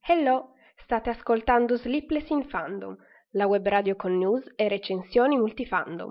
Hello, 0.00 0.54
state 0.74 1.10
ascoltando 1.10 1.76
Sleepless 1.76 2.30
in 2.30 2.42
Fandom, 2.48 2.96
la 3.30 3.46
web 3.46 3.64
radio 3.64 3.94
con 3.94 4.18
news 4.18 4.52
e 4.56 4.66
recensioni 4.66 5.36
multifandom. 5.36 6.10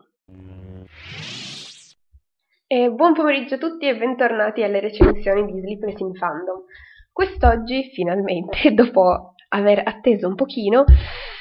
E 2.66 2.90
buon 2.92 3.14
pomeriggio 3.14 3.56
a 3.56 3.58
tutti 3.58 3.86
e 3.86 3.98
bentornati 3.98 4.64
alle 4.64 4.80
recensioni 4.80 5.52
di 5.52 5.60
Sleepless 5.60 6.00
in 6.00 6.14
Fandom. 6.14 6.64
Quest'oggi, 7.12 7.90
finalmente, 7.94 8.72
dopo 8.74 9.34
aver 9.50 9.82
atteso 9.86 10.30
un 10.30 10.36
pochino, 10.36 10.86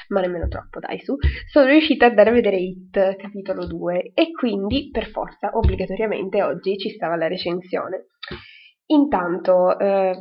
ma 0.09 0.21
nemmeno 0.21 0.49
troppo, 0.49 0.81
dai 0.81 1.01
su, 1.01 1.17
sono 1.51 1.67
riuscita 1.67 2.07
a 2.07 2.09
andare 2.09 2.31
a 2.31 2.33
vedere 2.33 2.57
It, 2.57 3.17
capitolo 3.17 3.67
2, 3.67 4.13
e 4.15 4.31
quindi, 4.33 4.91
per 4.91 5.09
forza, 5.11 5.51
obbligatoriamente, 5.55 6.43
oggi 6.43 6.79
ci 6.79 6.91
stava 6.91 7.17
la 7.17 7.29
recensione. 7.29 8.07
Intanto, 8.87 9.79
eh, 9.79 10.15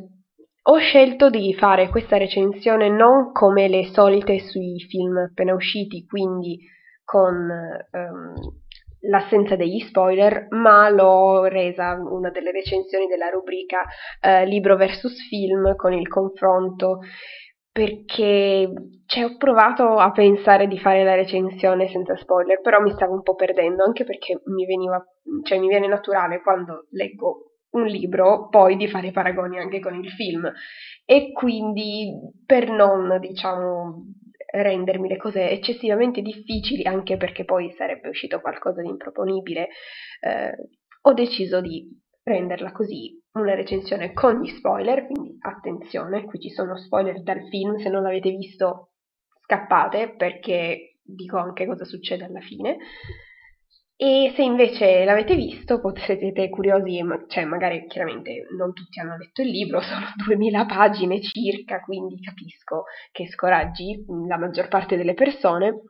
ho 0.65 0.77
scelto 0.77 1.29
di 1.29 1.53
fare 1.53 1.89
questa 1.89 2.17
recensione 2.17 2.87
non 2.89 3.33
come 3.33 3.67
le 3.67 3.87
solite 3.91 4.39
sui 4.39 4.79
film 4.87 5.17
appena 5.17 5.53
usciti, 5.53 6.05
quindi 6.05 6.57
con 7.03 7.49
ehm, 7.91 8.33
l'assenza 9.09 9.55
degli 9.55 9.79
spoiler, 9.81 10.47
ma 10.51 10.89
l'ho 10.89 11.43
resa 11.45 11.93
una 11.93 12.29
delle 12.29 12.51
recensioni 12.51 13.07
della 13.07 13.29
rubrica 13.29 13.83
eh, 14.21 14.45
libro 14.45 14.77
versus 14.77 15.27
film 15.27 15.75
con 15.75 15.91
il 15.91 16.07
confronto 16.07 16.99
perché 17.73 18.71
cioè, 19.07 19.25
ho 19.25 19.35
provato 19.35 19.95
a 19.97 20.11
pensare 20.11 20.67
di 20.67 20.77
fare 20.77 21.03
la 21.03 21.15
recensione 21.15 21.89
senza 21.89 22.15
spoiler, 22.15 22.61
però 22.61 22.79
mi 22.79 22.91
stavo 22.91 23.13
un 23.13 23.23
po' 23.23 23.33
perdendo, 23.33 23.83
anche 23.83 24.03
perché 24.03 24.39
mi, 24.45 24.65
veniva, 24.65 25.03
cioè, 25.41 25.57
mi 25.57 25.67
viene 25.67 25.87
naturale 25.87 26.41
quando 26.41 26.85
leggo 26.91 27.53
un 27.71 27.85
libro 27.85 28.47
poi 28.49 28.75
di 28.77 28.87
fare 28.87 29.11
paragoni 29.11 29.57
anche 29.57 29.79
con 29.79 29.95
il 29.95 30.09
film. 30.11 30.49
E 31.03 31.31
quindi 31.31 32.13
per 32.45 32.69
non 32.69 33.17
diciamo 33.19 34.05
rendermi 34.53 35.09
le 35.09 35.17
cose 35.17 35.49
eccessivamente 35.49 36.21
difficili 36.21 36.83
anche 36.83 37.17
perché 37.17 37.43
poi 37.43 37.71
sarebbe 37.71 38.09
uscito 38.09 38.39
qualcosa 38.39 38.83
di 38.83 38.87
improponibile 38.87 39.69
eh, 40.21 40.55
ho 41.01 41.13
deciso 41.13 41.59
di 41.59 41.89
renderla 42.23 42.71
così 42.71 43.21
una 43.33 43.53
recensione 43.53 44.13
con 44.13 44.41
gli 44.41 44.49
spoiler 44.55 45.05
quindi 45.05 45.35
attenzione 45.39 46.25
qui 46.25 46.39
ci 46.39 46.49
sono 46.49 46.77
spoiler 46.77 47.21
dal 47.21 47.47
film 47.49 47.77
se 47.77 47.89
non 47.89 48.03
l'avete 48.03 48.29
visto 48.31 48.91
scappate 49.41 50.15
perché 50.15 50.99
dico 51.01 51.37
anche 51.37 51.65
cosa 51.65 51.83
succede 51.83 52.25
alla 52.25 52.39
fine 52.39 52.77
e 53.95 54.33
se 54.35 54.41
invece 54.41 55.05
l'avete 55.05 55.35
visto, 55.35 55.79
siete 55.95 56.49
curiosi, 56.49 56.99
cioè 57.27 57.45
magari 57.45 57.85
chiaramente 57.87 58.47
non 58.57 58.73
tutti 58.73 58.99
hanno 58.99 59.15
letto 59.17 59.41
il 59.41 59.49
libro, 59.49 59.79
sono 59.81 60.05
2000 60.25 60.65
pagine 60.65 61.21
circa, 61.21 61.79
quindi 61.79 62.19
capisco 62.19 62.83
che 63.11 63.27
scoraggi 63.27 64.03
la 64.27 64.37
maggior 64.37 64.67
parte 64.67 64.97
delle 64.97 65.13
persone. 65.13 65.83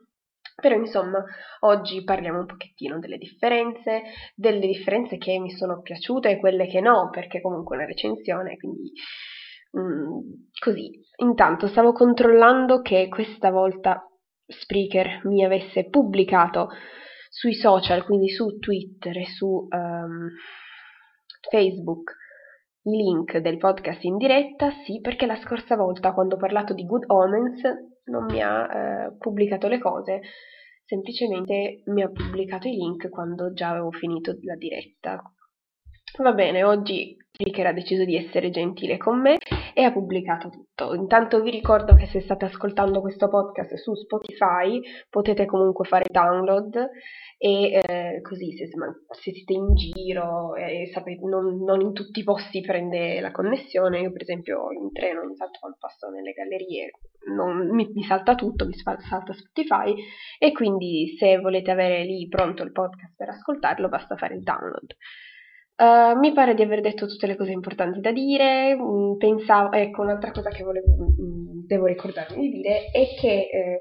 Però 0.54 0.76
insomma, 0.76 1.22
oggi 1.60 2.04
parliamo 2.04 2.40
un 2.40 2.46
pochettino 2.46 2.98
delle 3.00 3.18
differenze, 3.18 4.02
delle 4.34 4.66
differenze 4.66 5.18
che 5.18 5.38
mi 5.38 5.50
sono 5.50 5.80
piaciute 5.82 6.30
e 6.30 6.38
quelle 6.38 6.66
che 6.68 6.80
no, 6.80 7.10
perché 7.10 7.40
comunque 7.40 7.74
è 7.74 7.78
una 7.80 7.88
recensione, 7.88 8.56
quindi 8.56 8.92
mm, 9.76 10.18
così. 10.60 10.90
Intanto 11.16 11.66
stavo 11.66 11.92
controllando 11.92 12.82
che 12.82 13.08
questa 13.08 13.50
volta 13.50 14.08
Spreaker 14.46 15.22
mi 15.24 15.44
avesse 15.44 15.88
pubblicato 15.88 16.68
sui 17.28 17.54
social, 17.54 18.04
quindi 18.04 18.28
su 18.28 18.58
Twitter 18.58 19.16
e 19.18 19.26
su 19.26 19.46
um, 19.46 20.28
Facebook, 21.50 22.14
i 22.82 22.90
link 22.90 23.38
del 23.38 23.56
podcast 23.56 24.04
in 24.04 24.18
diretta, 24.18 24.70
sì, 24.84 25.00
perché 25.00 25.26
la 25.26 25.36
scorsa 25.36 25.74
volta 25.74 26.12
quando 26.12 26.36
ho 26.36 26.38
parlato 26.38 26.74
di 26.74 26.84
Good 26.84 27.04
Omens 27.08 27.62
non 28.04 28.24
mi 28.24 28.40
ha 28.40 29.06
eh, 29.06 29.16
pubblicato 29.18 29.68
le 29.68 29.78
cose, 29.78 30.20
semplicemente 30.84 31.82
mi 31.86 32.02
ha 32.02 32.10
pubblicato 32.10 32.68
i 32.68 32.72
link 32.72 33.08
quando 33.08 33.52
già 33.52 33.70
avevo 33.70 33.90
finito 33.90 34.36
la 34.42 34.56
diretta. 34.56 35.22
Va 36.18 36.32
bene, 36.32 36.62
oggi 36.62 37.16
Ricker 37.36 37.66
ha 37.66 37.72
deciso 37.72 38.04
di 38.04 38.16
essere 38.16 38.50
gentile 38.50 38.96
con 38.96 39.20
me 39.20 39.38
e 39.74 39.82
ha 39.82 39.92
pubblicato 39.92 40.48
tutto. 40.48 40.94
Intanto 40.94 41.42
vi 41.42 41.50
ricordo 41.50 41.94
che 41.94 42.06
se 42.06 42.20
state 42.20 42.44
ascoltando 42.44 43.00
questo 43.00 43.28
podcast 43.28 43.74
su 43.74 43.94
Spotify 43.94 44.80
potete 45.10 45.44
comunque 45.46 45.84
fare 45.84 46.04
download 46.10 46.90
e 47.36 47.80
eh, 47.82 48.20
così 48.22 48.56
se, 48.56 48.68
se, 48.68 49.32
siete 49.32 49.52
in 49.52 49.74
giro 49.74 50.54
e 50.54 50.88
sapete, 50.92 51.26
non, 51.26 51.62
non, 51.64 51.80
in 51.80 51.92
tutti 51.92 52.20
i 52.20 52.24
posti 52.24 52.60
prende 52.60 53.20
la 53.20 53.32
connessione, 53.32 54.00
io 54.00 54.12
per 54.12 54.22
esempio 54.22 54.70
in 54.70 54.92
treno 54.92 55.22
ogni 55.22 55.34
tanto 55.34 55.58
quando 55.58 55.76
passo 55.80 56.08
nelle 56.08 56.32
gallerie 56.32 56.92
non, 57.34 57.68
mi, 57.74 57.90
mi, 57.92 58.04
salta 58.04 58.34
tutto, 58.34 58.66
mi 58.66 58.74
salta 58.74 59.32
Spotify 59.32 59.94
e 60.38 60.52
quindi 60.52 61.16
se 61.18 61.38
volete 61.38 61.70
avere 61.70 62.04
lì 62.04 62.28
pronto 62.28 62.62
il 62.62 62.72
podcast 62.72 63.14
per 63.16 63.30
ascoltarlo 63.30 63.88
basta 63.88 64.16
fare 64.16 64.34
il 64.34 64.42
download. 64.42 64.94
Uh, 65.76 66.16
mi 66.16 66.32
pare 66.32 66.54
di 66.54 66.62
aver 66.62 66.80
detto 66.80 67.06
tutte 67.06 67.26
le 67.26 67.34
cose 67.34 67.50
importanti 67.50 68.00
da 68.00 68.12
dire. 68.12 68.76
Mm, 68.76 69.16
pensavo, 69.16 69.72
ecco, 69.72 70.02
un'altra 70.02 70.30
cosa 70.30 70.50
che 70.50 70.62
volevo, 70.62 70.86
mm, 70.86 71.66
devo 71.66 71.86
ricordarmi 71.86 72.48
di 72.48 72.50
dire 72.50 72.90
è 72.92 73.04
che 73.18 73.48
eh, 73.50 73.80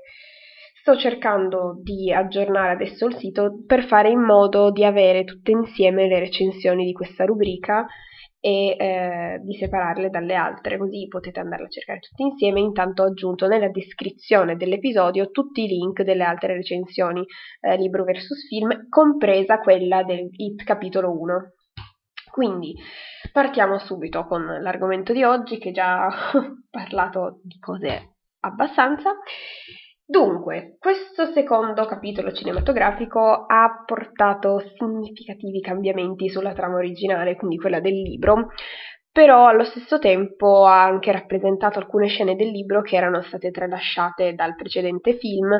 sto 0.81 0.97
cercando 0.97 1.79
di 1.83 2.11
aggiornare 2.11 2.71
adesso 2.71 3.05
il 3.05 3.15
sito 3.17 3.63
per 3.67 3.85
fare 3.85 4.09
in 4.09 4.21
modo 4.21 4.71
di 4.71 4.83
avere 4.83 5.23
tutte 5.23 5.51
insieme 5.51 6.07
le 6.07 6.17
recensioni 6.17 6.83
di 6.83 6.93
questa 6.93 7.25
rubrica 7.25 7.85
e 8.39 8.75
eh, 8.77 9.39
di 9.43 9.53
separarle 9.53 10.09
dalle 10.09 10.33
altre, 10.33 10.79
così 10.79 11.07
potete 11.07 11.39
andarle 11.39 11.67
a 11.67 11.69
cercare 11.69 11.99
tutte 11.99 12.23
insieme. 12.23 12.59
Intanto 12.59 13.03
ho 13.03 13.05
aggiunto 13.05 13.47
nella 13.47 13.69
descrizione 13.69 14.55
dell'episodio 14.55 15.29
tutti 15.29 15.63
i 15.63 15.67
link 15.67 16.01
delle 16.01 16.23
altre 16.23 16.55
recensioni 16.55 17.23
eh, 17.61 17.77
libro 17.77 18.03
versus 18.03 18.47
film, 18.47 18.89
compresa 18.89 19.59
quella 19.59 20.01
del 20.03 20.27
Hit 20.31 20.63
capitolo 20.63 21.11
1 21.17 21.51
quindi 22.33 22.75
partiamo 23.31 23.77
subito 23.77 24.25
con 24.25 24.43
l'argomento 24.43 25.13
di 25.13 25.23
oggi 25.23 25.59
che 25.59 25.69
già 25.69 26.07
ho 26.33 26.63
parlato 26.67 27.41
di 27.43 27.59
cose 27.59 28.15
abbastanza. 28.39 29.11
Dunque, 30.03 30.77
questo 30.79 31.31
secondo 31.31 31.85
capitolo 31.85 32.31
cinematografico 32.31 33.45
ha 33.45 33.83
portato 33.85 34.63
significativi 34.77 35.61
cambiamenti 35.61 36.27
sulla 36.27 36.53
trama 36.53 36.77
originale, 36.77 37.35
quindi 37.35 37.57
quella 37.57 37.79
del 37.79 38.01
libro, 38.01 38.47
però 39.11 39.45
allo 39.45 39.63
stesso 39.63 39.99
tempo 39.99 40.65
ha 40.65 40.83
anche 40.83 41.11
rappresentato 41.11 41.77
alcune 41.77 42.07
scene 42.07 42.35
del 42.35 42.49
libro 42.49 42.81
che 42.81 42.95
erano 42.95 43.21
state 43.21 43.51
tralasciate 43.51 44.33
dal 44.33 44.55
precedente 44.55 45.17
film 45.19 45.51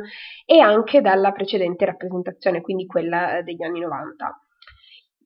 e 0.44 0.60
anche 0.60 1.02
dalla 1.02 1.32
precedente 1.32 1.86
rappresentazione, 1.86 2.62
quindi 2.62 2.88
quella 2.88 3.44
degli 3.44 3.62
anni 3.62 3.80
90 3.80 4.40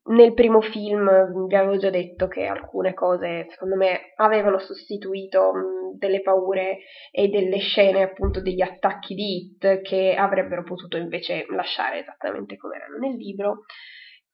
nel 0.08 0.34
primo 0.34 0.62
film 0.62 1.46
vi 1.48 1.56
avevo 1.56 1.78
già 1.78 1.90
detto 1.90 2.28
che 2.28 2.46
alcune 2.46 2.94
cose 2.94 3.48
secondo 3.50 3.76
me 3.76 4.14
avevano 4.16 4.60
sostituito 4.60 5.54
mh, 5.54 5.98
delle 5.98 6.22
paure 6.22 6.80
e 7.12 7.28
delle 7.28 7.58
scene 7.58 8.04
appunto 8.04 8.42
degli 8.42 8.62
attacchi 8.62 9.16
di 9.16 9.36
Hit 9.36 9.82
che 9.82 10.16
avrebbero 10.16 10.64
potuto 10.64 10.98
invece 10.98 11.46
lasciare 11.50 12.02
esattamente 12.02 12.58
come 12.58 12.76
erano 12.76 12.98
nel 12.98 13.16
libro. 13.16 13.64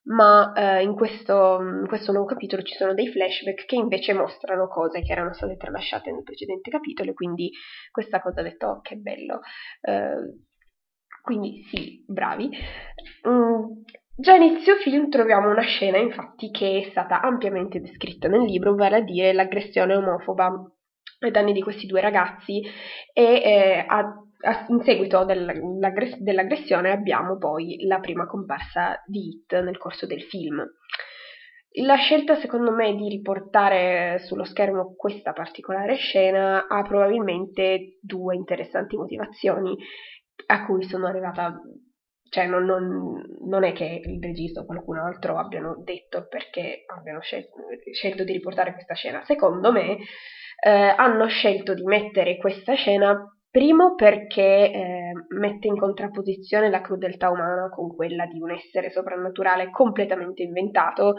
Ma 0.06 0.52
eh, 0.52 0.84
in, 0.84 0.96
questo, 0.96 1.60
in, 1.62 1.86
questo, 1.88 2.12
nuovo 2.12 2.28
capitolo 2.28 2.62
ci 2.62 2.76
sono 2.76 2.94
dei 2.94 3.08
flashback 3.08 3.64
che 3.66 3.76
invece 3.76 4.14
mostrano 4.14 4.68
cose 4.68 5.02
che 5.02 5.14
erano 5.14 5.32
state 5.34 5.56
tralasciate 5.56 6.12
nel 6.12 6.24
precedente 6.24 6.70
capitolo 6.70 7.12
e 7.12 7.14
quindi 7.14 7.50
questa 7.90 8.22
cosa 8.22 8.42
ha 8.42 8.44
detto 8.44 8.68
oh, 8.68 8.82
che 8.82 8.98
bello 8.98 9.40
eh, 9.80 10.44
quindi 11.24 11.64
sì, 11.70 12.04
bravi. 12.06 12.50
Mm, 13.30 13.82
Già 14.16 14.34
a 14.34 14.36
inizio 14.36 14.76
film 14.76 15.10
troviamo 15.10 15.50
una 15.50 15.64
scena 15.64 15.98
infatti 15.98 16.52
che 16.52 16.84
è 16.84 16.90
stata 16.92 17.20
ampiamente 17.22 17.80
descritta 17.80 18.28
nel 18.28 18.44
libro, 18.44 18.76
vale 18.76 18.98
a 18.98 19.02
dire 19.02 19.34
l'aggressione 19.34 19.96
omofoba 19.96 20.52
ai 21.22 21.32
danni 21.32 21.52
di 21.52 21.64
questi 21.64 21.88
due 21.88 22.00
ragazzi 22.00 22.62
e 23.12 23.24
eh, 23.24 23.86
a, 23.88 24.14
in 24.68 24.82
seguito 24.84 25.26
dell'aggressione 25.26 26.92
abbiamo 26.92 27.40
poi 27.40 27.84
la 27.88 28.00
prima 28.00 28.28
comparsa 28.28 29.02
di 29.08 29.30
Hit 29.30 29.60
nel 29.62 29.80
corso 29.80 30.06
del 30.06 30.22
film. 30.22 30.64
La 31.82 31.96
scelta, 31.96 32.36
secondo 32.36 32.72
me, 32.72 32.94
di 32.94 33.10
riportare 33.10 34.20
sullo 34.20 34.44
schermo 34.44 34.94
questa 34.96 35.34
particolare 35.34 35.96
scena 35.96 36.68
ha 36.68 36.84
probabilmente 36.84 37.98
due 38.00 38.36
interessanti 38.36 38.96
motivazioni 38.96 39.76
a 40.48 40.66
cui 40.66 40.84
sono 40.84 41.08
arrivata. 41.08 41.60
Cioè, 42.34 42.48
non, 42.48 42.66
non, 42.66 43.22
non 43.46 43.64
è 43.64 43.74
che 43.74 44.02
il 44.04 44.20
regista 44.20 44.62
o 44.62 44.66
qualcun 44.66 44.98
altro 44.98 45.38
abbiano 45.38 45.76
detto 45.84 46.26
perché 46.28 46.84
abbiano 46.88 47.20
scelto, 47.20 47.58
scelto 47.92 48.24
di 48.24 48.32
riportare 48.32 48.74
questa 48.74 48.96
scena. 48.96 49.24
Secondo 49.24 49.72
me, 49.72 49.98
eh, 50.60 50.72
hanno 50.72 51.28
scelto 51.28 51.76
di 51.76 51.84
mettere 51.84 52.38
questa 52.38 52.74
scena 52.74 53.24
Primo 53.52 53.94
perché 53.94 54.72
eh, 54.72 55.12
mette 55.38 55.68
in 55.68 55.78
contrapposizione 55.78 56.72
la 56.72 56.82
crudeltà 56.82 57.30
umana 57.30 57.70
con 57.70 57.96
quella 57.96 58.26
di 58.26 58.42
un 58.42 58.50
essere 58.50 58.90
soprannaturale 58.90 59.70
completamente 59.70 60.42
inventato, 60.42 61.18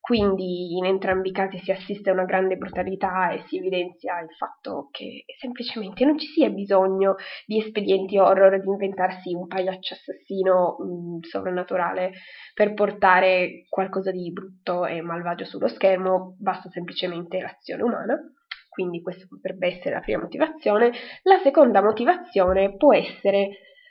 quindi 0.00 0.76
in 0.76 0.86
entrambi 0.86 1.28
i 1.28 1.32
casi 1.32 1.58
si 1.58 1.70
assiste 1.70 2.10
a 2.10 2.12
una 2.12 2.24
grande 2.24 2.56
brutalità 2.56 3.30
e 3.30 3.42
si 3.46 3.58
evidenzia 3.58 4.20
il 4.20 4.30
fatto 4.36 4.88
che 4.90 5.24
semplicemente 5.38 6.04
non 6.04 6.18
ci 6.18 6.26
sia 6.28 6.48
bisogno 6.48 7.16
di 7.46 7.58
espedienti 7.58 8.16
horror, 8.18 8.60
di 8.60 8.68
inventarsi 8.68 9.34
un 9.34 9.46
pagliaccio 9.46 9.94
assassino 9.94 10.76
mh, 10.78 10.84
mm, 10.84 11.18
sovrannaturale 11.20 12.12
per 12.54 12.74
portare 12.74 13.66
qualcosa 13.68 14.10
di 14.10 14.32
brutto 14.32 14.86
e 14.86 15.02
malvagio 15.02 15.44
sullo 15.44 15.68
schermo, 15.68 16.36
basta 16.38 16.68
semplicemente 16.70 17.40
l'azione 17.40 17.82
umana 17.82 18.18
quindi 18.78 19.02
questa 19.02 19.26
potrebbe 19.28 19.66
essere 19.66 19.96
la 19.96 20.00
prima 20.00 20.22
motivazione. 20.22 20.92
La 21.24 21.40
seconda 21.42 21.82
motivazione 21.82 22.76
può 22.76 22.94
essere 22.94 23.48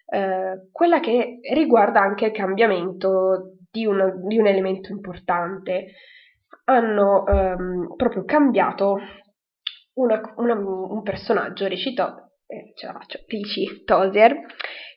eh, 0.09 0.69
quella 0.71 1.01
che 1.01 1.39
riguarda 1.54 2.00
anche 2.00 2.27
il 2.27 2.31
cambiamento 2.31 3.56
di, 3.78 3.86
una, 3.86 4.12
di 4.12 4.38
un 4.38 4.48
elemento 4.48 4.92
importante. 4.92 5.94
Hanno 6.66 7.26
ehm, 7.28 7.96
proprio 7.96 8.26
cambiato 8.26 8.98
una, 9.94 10.22
una, 10.38 10.54
un 10.54 11.02
personaggio, 11.04 11.68
recitò, 11.68 12.14
eh, 12.48 12.74
ce 12.76 12.88
la 12.88 12.94
faccio, 12.94 13.20
Ricci 13.28 13.84
Tosier, 13.84 14.36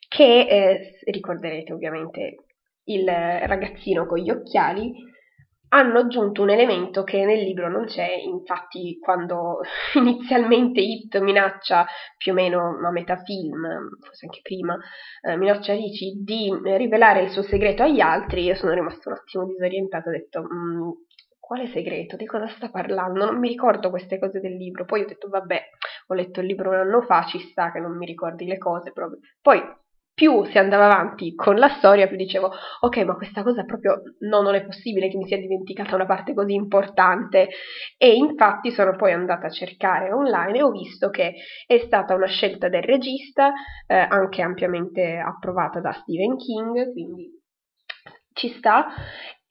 che 0.09 0.41
eh, 0.41 0.99
ricorderete 1.11 1.73
ovviamente 1.73 2.37
il 2.85 3.06
ragazzino 3.06 4.06
con 4.06 4.19
gli 4.19 4.31
occhiali, 4.31 4.93
hanno 5.72 5.99
aggiunto 5.99 6.43
un 6.43 6.50
elemento 6.50 7.05
che 7.05 7.25
nel 7.25 7.43
libro 7.43 7.69
non 7.69 7.84
c'è, 7.84 8.08
infatti 8.25 8.99
quando 8.99 9.61
inizialmente 9.94 10.81
Hit 10.81 11.19
minaccia 11.20 11.87
più 12.17 12.32
o 12.32 12.34
meno 12.34 12.78
a 12.82 12.90
metà 12.90 13.17
film, 13.22 13.67
forse 14.00 14.26
anche 14.26 14.40
prima, 14.43 14.76
eh, 15.22 15.37
minaccia 15.37 15.75
Ricci 15.75 16.22
di 16.22 16.52
rivelare 16.62 17.22
il 17.22 17.31
suo 17.31 17.43
segreto 17.43 17.82
agli 17.82 18.00
altri, 18.00 18.44
io 18.44 18.55
sono 18.55 18.72
rimasta 18.72 19.11
un 19.11 19.17
attimo 19.17 19.46
disorientata, 19.46 20.08
ho 20.08 20.12
detto 20.12 20.43
mm, 20.43 20.90
quale 21.38 21.69
segreto, 21.69 22.17
di 22.17 22.26
cosa 22.26 22.49
sta 22.49 22.69
parlando, 22.70 23.25
non 23.25 23.38
mi 23.38 23.49
ricordo 23.49 23.90
queste 23.90 24.19
cose 24.19 24.40
del 24.40 24.56
libro, 24.56 24.84
poi 24.84 25.02
ho 25.02 25.06
detto 25.06 25.28
vabbè, 25.28 25.62
ho 26.08 26.14
letto 26.14 26.40
il 26.40 26.46
libro 26.46 26.70
un 26.70 26.76
anno 26.76 27.02
fa, 27.02 27.25
ci 27.26 27.38
sta 27.38 27.70
che 27.70 27.78
non 27.78 27.96
mi 27.96 28.06
ricordi 28.06 28.44
le 28.44 28.58
cose 28.58 28.93
proprio, 28.93 29.20
poi 29.40 29.61
più 30.12 30.44
si 30.44 30.58
andava 30.58 30.84
avanti 30.84 31.34
con 31.34 31.56
la 31.56 31.68
storia, 31.68 32.06
più 32.06 32.16
dicevo, 32.16 32.52
ok, 32.80 32.96
ma 33.04 33.14
questa 33.14 33.42
cosa 33.42 33.64
proprio 33.64 34.02
no, 34.20 34.42
non 34.42 34.54
è 34.54 34.64
possibile 34.64 35.08
che 35.08 35.16
mi 35.16 35.26
sia 35.26 35.38
dimenticata 35.38 35.94
una 35.94 36.06
parte 36.06 36.34
così 36.34 36.52
importante. 36.54 37.48
E 37.96 38.14
infatti 38.14 38.70
sono 38.70 38.96
poi 38.96 39.12
andata 39.12 39.46
a 39.46 39.50
cercare 39.50 40.12
online 40.12 40.58
e 40.58 40.62
ho 40.62 40.70
visto 40.70 41.10
che 41.10 41.34
è 41.66 41.78
stata 41.78 42.14
una 42.14 42.26
scelta 42.26 42.68
del 42.68 42.82
regista, 42.82 43.52
eh, 43.86 43.94
anche 43.96 44.42
ampiamente 44.42 45.16
approvata 45.16 45.80
da 45.80 45.92
Stephen 45.92 46.36
King, 46.36 46.92
quindi 46.92 47.38
ci 48.32 48.48
sta, 48.48 48.86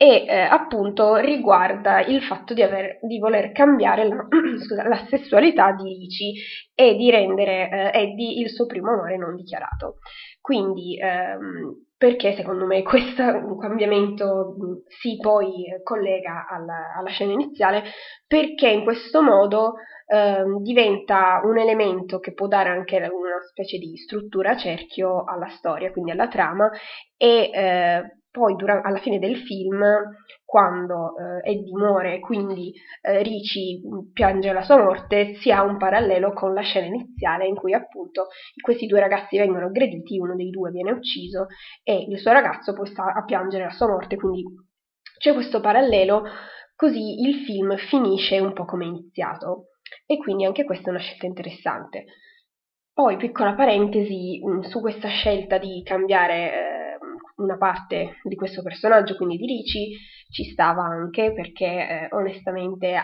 e 0.02 0.24
eh, 0.26 0.40
appunto 0.40 1.18
riguarda 1.18 2.00
il 2.00 2.24
fatto 2.24 2.54
di, 2.54 2.62
aver, 2.62 3.00
di 3.02 3.20
voler 3.20 3.52
cambiare 3.52 4.08
la, 4.08 4.16
scusa, 4.64 4.88
la, 4.88 5.06
sessualità 5.10 5.74
di 5.74 5.84
Ricci 5.90 6.36
e 6.74 6.96
di 6.96 7.12
rendere 7.12 7.92
eh, 7.92 8.04
Eddie 8.04 8.40
il 8.40 8.50
suo 8.50 8.66
primo 8.66 8.94
amore 8.94 9.18
non 9.18 9.36
dichiarato. 9.36 9.98
Quindi, 10.40 10.98
ehm, 10.98 11.88
perché 11.98 12.34
secondo 12.34 12.66
me 12.66 12.82
questo 12.82 13.24
cambiamento 13.60 14.56
si 14.88 15.18
poi 15.18 15.66
collega 15.84 16.48
alla, 16.50 16.96
alla 16.98 17.10
scena 17.10 17.34
iniziale? 17.34 17.84
Perché 18.26 18.70
in 18.70 18.86
questo 18.86 19.22
modo 19.22 19.74
ehm, 20.08 20.62
diventa 20.62 21.42
un 21.44 21.58
elemento 21.58 22.20
che 22.20 22.34
può 22.34 22.48
dare 22.48 22.70
anche 22.70 22.96
una 22.96 23.42
specie 23.50 23.78
di 23.78 23.98
struttura 23.98 24.56
cerchio 24.56 25.26
alla 25.26 25.50
storia, 25.50 25.92
quindi 25.92 26.12
alla 26.12 26.30
trama, 26.30 26.72
e 27.18 27.52
eh, 27.54 28.19
poi 28.40 28.56
durante, 28.56 28.88
alla 28.88 29.00
fine 29.00 29.20
del 29.20 29.36
film, 29.36 29.84
quando 30.46 31.14
eh, 31.18 31.52
Eddie 31.52 31.76
muore 31.76 32.16
e 32.16 32.20
quindi 32.22 32.72
eh, 33.02 33.22
Ricci 33.22 33.82
piange 34.14 34.54
la 34.54 34.62
sua 34.62 34.78
morte, 34.78 35.36
si 35.36 35.52
ha 35.52 35.62
un 35.62 35.78
parallelo 35.78 36.32
con 36.32 36.54
la 36.54 36.62
scena 36.62 36.88
iniziale 36.88 37.46
in 37.46 37.56
cui 37.56 37.74
appunto 37.74 38.28
questi 38.64 38.88
due 38.88 39.02
ragazzi 39.02 39.38
vengono 39.38 39.66
aggrediti, 39.66 40.18
uno 40.18 40.36
dei 40.36 40.50
due 40.50 40.72
viene 40.72 40.92
ucciso 40.92 41.48
e 41.84 42.06
il 42.08 42.18
suo 42.18 42.32
ragazzo 42.32 42.72
poi 42.72 42.88
sta 42.88 43.14
a 43.14 43.26
piangere 43.26 43.66
la 43.66 43.72
sua 43.72 43.88
morte, 43.88 44.16
quindi 44.16 44.46
c'è 45.18 45.34
questo 45.34 45.60
parallelo, 45.60 46.24
così 46.78 47.20
il 47.22 47.44
film 47.44 47.76
finisce 47.76 48.40
un 48.40 48.54
po' 48.54 48.64
come 48.64 48.86
è 48.86 48.88
iniziato 48.88 49.66
e 50.06 50.18
quindi 50.18 50.46
anche 50.46 50.64
questa 50.64 50.88
è 50.88 50.92
una 50.92 51.00
scelta 51.00 51.26
interessante. 51.26 52.06
Poi, 52.94 53.16
piccola 53.16 53.54
parentesi, 53.54 54.42
su 54.68 54.82
questa 54.82 55.08
scelta 55.08 55.58
di 55.58 55.82
cambiare 55.84 56.52
eh, 56.52 56.79
una 57.40 57.58
parte 57.58 58.20
di 58.24 58.36
questo 58.36 58.62
personaggio, 58.62 59.16
quindi 59.16 59.38
di 59.38 59.46
Ricci, 59.46 59.98
ci 60.32 60.44
stava 60.46 60.84
anche 60.84 61.34
perché 61.34 61.66
eh, 61.66 62.08
onestamente 62.12 62.96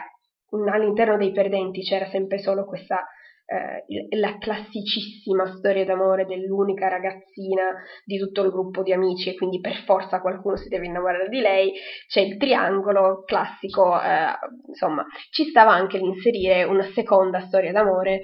all'interno 0.71 1.17
dei 1.17 1.31
perdenti 1.31 1.81
c'era 1.81 2.07
sempre 2.07 2.37
solo 2.37 2.65
questa 2.65 3.05
eh, 3.47 4.17
la 4.17 4.37
classicissima 4.39 5.45
storia 5.57 5.85
d'amore 5.85 6.25
dell'unica 6.25 6.87
ragazzina 6.87 7.75
di 8.03 8.17
tutto 8.17 8.41
il 8.41 8.49
gruppo 8.49 8.81
di 8.81 8.91
amici 8.91 9.29
e 9.29 9.35
quindi 9.35 9.59
per 9.59 9.83
forza 9.85 10.19
qualcuno 10.19 10.55
si 10.55 10.67
deve 10.67 10.87
innamorare 10.87 11.29
di 11.29 11.39
lei, 11.41 11.71
c'è 12.07 12.21
il 12.21 12.37
triangolo 12.37 13.23
classico, 13.23 14.01
eh, 14.01 14.33
insomma 14.67 15.05
ci 15.29 15.45
stava 15.45 15.73
anche 15.73 15.99
l'inserire 15.99 16.63
una 16.63 16.89
seconda 16.93 17.41
storia 17.41 17.71
d'amore, 17.71 18.21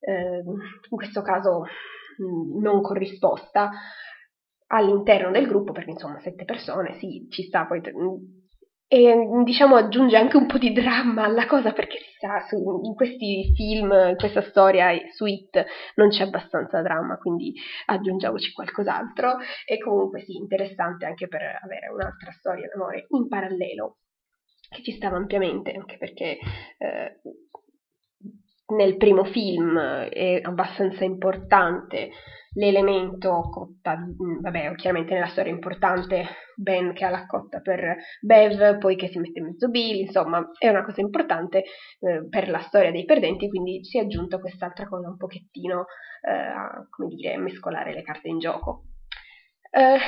eh, 0.00 0.42
in 0.42 0.96
questo 0.96 1.20
caso 1.20 1.64
non 2.60 2.80
corrisposta, 2.80 3.70
all'interno 4.72 5.30
del 5.30 5.46
gruppo, 5.46 5.72
perché 5.72 5.90
insomma 5.90 6.20
sette 6.20 6.44
persone, 6.44 6.98
sì, 6.98 7.26
ci 7.30 7.44
sta 7.44 7.66
poi... 7.66 7.80
E 8.92 9.14
diciamo 9.44 9.76
aggiunge 9.76 10.18
anche 10.18 10.36
un 10.36 10.44
po' 10.44 10.58
di 10.58 10.70
dramma 10.70 11.24
alla 11.24 11.46
cosa 11.46 11.72
perché 11.72 11.96
si 11.96 12.12
sa, 12.18 12.44
su, 12.46 12.80
in 12.82 12.94
questi 12.94 13.50
film, 13.54 13.90
in 13.90 14.16
questa 14.16 14.42
storia 14.42 14.90
su 15.14 15.24
It 15.24 15.64
non 15.94 16.10
c'è 16.10 16.24
abbastanza 16.24 16.82
dramma, 16.82 17.16
quindi 17.16 17.54
aggiungiamoci 17.86 18.52
qualcos'altro. 18.52 19.38
E 19.64 19.78
comunque 19.78 20.20
sì, 20.20 20.36
interessante 20.36 21.06
anche 21.06 21.26
per 21.26 21.40
avere 21.40 21.88
un'altra 21.90 22.32
storia 22.32 22.68
d'amore 22.68 23.06
in 23.08 23.28
parallelo, 23.28 23.96
che 24.68 24.82
ci 24.82 24.92
stava 24.92 25.16
ampiamente, 25.16 25.72
anche 25.72 25.96
perché 25.96 26.36
eh, 26.76 27.20
nel 28.76 28.96
primo 28.96 29.24
film 29.24 29.78
è 29.78 30.40
abbastanza 30.42 31.04
importante 31.04 32.10
l'elemento 32.54 33.48
cotta, 33.50 33.96
mm, 33.96 34.40
vabbè, 34.40 34.74
chiaramente 34.74 35.14
nella 35.14 35.28
storia 35.28 35.50
è 35.50 35.54
importante 35.54 36.26
Ben 36.54 36.92
che 36.92 37.04
ha 37.04 37.10
la 37.10 37.26
cotta 37.26 37.60
per 37.60 37.96
Bev, 38.20 38.78
poi 38.78 38.96
che 38.96 39.08
si 39.08 39.18
mette 39.18 39.38
in 39.38 39.46
mezzo 39.46 39.68
Bill, 39.68 40.00
insomma, 40.00 40.50
è 40.58 40.68
una 40.68 40.84
cosa 40.84 41.00
importante 41.00 41.64
eh, 42.00 42.28
per 42.28 42.48
la 42.48 42.60
storia 42.60 42.90
dei 42.90 43.04
perdenti, 43.04 43.48
quindi 43.48 43.84
si 43.84 43.98
è 43.98 44.02
aggiunta 44.02 44.38
quest'altra 44.38 44.86
cosa 44.86 45.08
un 45.08 45.16
pochettino 45.16 45.86
eh, 46.22 46.30
a, 46.30 46.86
come 46.90 47.08
dire, 47.14 47.36
mescolare 47.38 47.94
le 47.94 48.02
carte 48.02 48.28
in 48.28 48.38
gioco. 48.38 48.84
Eh, 49.70 49.98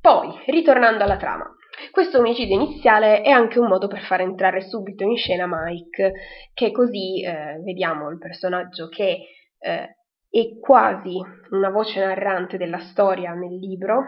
poi, 0.00 0.32
ritornando 0.46 1.04
alla 1.04 1.16
trama, 1.16 1.55
questo 1.90 2.18
omicidio 2.18 2.54
iniziale 2.54 3.22
è 3.22 3.30
anche 3.30 3.58
un 3.58 3.68
modo 3.68 3.86
per 3.86 4.02
far 4.02 4.20
entrare 4.20 4.62
subito 4.62 5.04
in 5.04 5.16
scena 5.16 5.46
Mike, 5.46 6.12
che 6.54 6.70
così 6.72 7.22
eh, 7.22 7.60
vediamo 7.64 8.10
il 8.10 8.18
personaggio 8.18 8.88
che 8.88 9.26
eh, 9.58 9.96
è 10.28 10.58
quasi 10.60 11.16
una 11.50 11.70
voce 11.70 12.04
narrante 12.04 12.56
della 12.56 12.80
storia 12.80 13.32
nel 13.32 13.56
libro, 13.56 14.02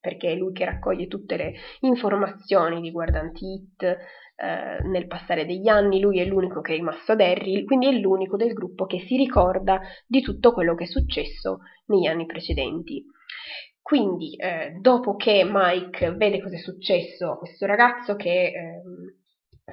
perché 0.00 0.32
è 0.32 0.34
lui 0.34 0.52
che 0.52 0.64
raccoglie 0.64 1.06
tutte 1.06 1.36
le 1.36 1.52
informazioni 1.80 2.80
riguardanti 2.80 3.44
Hit 3.44 3.82
eh, 3.82 4.82
nel 4.84 5.06
passare 5.06 5.44
degli 5.44 5.68
anni, 5.68 6.00
lui 6.00 6.20
è 6.20 6.24
l'unico 6.24 6.60
che 6.60 6.72
è 6.72 6.76
rimasto 6.76 7.12
a 7.12 7.14
Derry, 7.14 7.64
quindi 7.64 7.86
è 7.86 7.92
l'unico 7.92 8.36
del 8.36 8.54
gruppo 8.54 8.86
che 8.86 9.00
si 9.00 9.16
ricorda 9.16 9.80
di 10.06 10.22
tutto 10.22 10.52
quello 10.52 10.74
che 10.74 10.84
è 10.84 10.86
successo 10.86 11.58
negli 11.86 12.06
anni 12.06 12.24
precedenti. 12.24 13.04
Quindi, 13.82 14.36
eh, 14.36 14.76
dopo 14.80 15.16
che 15.16 15.42
Mike 15.44 16.12
vede 16.12 16.40
cosa 16.40 16.56
è 16.56 16.60
successo 16.60 17.32
a 17.32 17.38
questo 17.38 17.66
ragazzo 17.66 18.14
che 18.14 18.46
eh, 18.46 18.82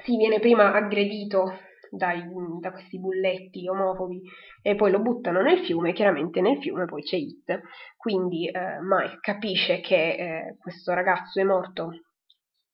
si 0.02 0.16
viene 0.16 0.40
prima 0.40 0.72
aggredito 0.72 1.52
dai, 1.90 2.24
da 2.60 2.70
questi 2.72 2.98
bulletti 2.98 3.68
omofobi 3.68 4.20
e 4.62 4.74
poi 4.74 4.90
lo 4.90 5.00
buttano 5.00 5.40
nel 5.40 5.64
fiume, 5.64 5.92
chiaramente 5.92 6.40
nel 6.40 6.58
fiume 6.58 6.84
poi 6.84 7.02
c'è 7.02 7.16
It. 7.16 7.60
Quindi 7.96 8.48
eh, 8.48 8.80
Mike 8.80 9.18
capisce 9.20 9.80
che 9.80 10.10
eh, 10.12 10.56
questo 10.58 10.92
ragazzo 10.92 11.40
è 11.40 11.44
morto 11.44 11.90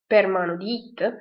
per 0.06 0.26
mano 0.26 0.56
di 0.56 0.74
It, 0.74 1.16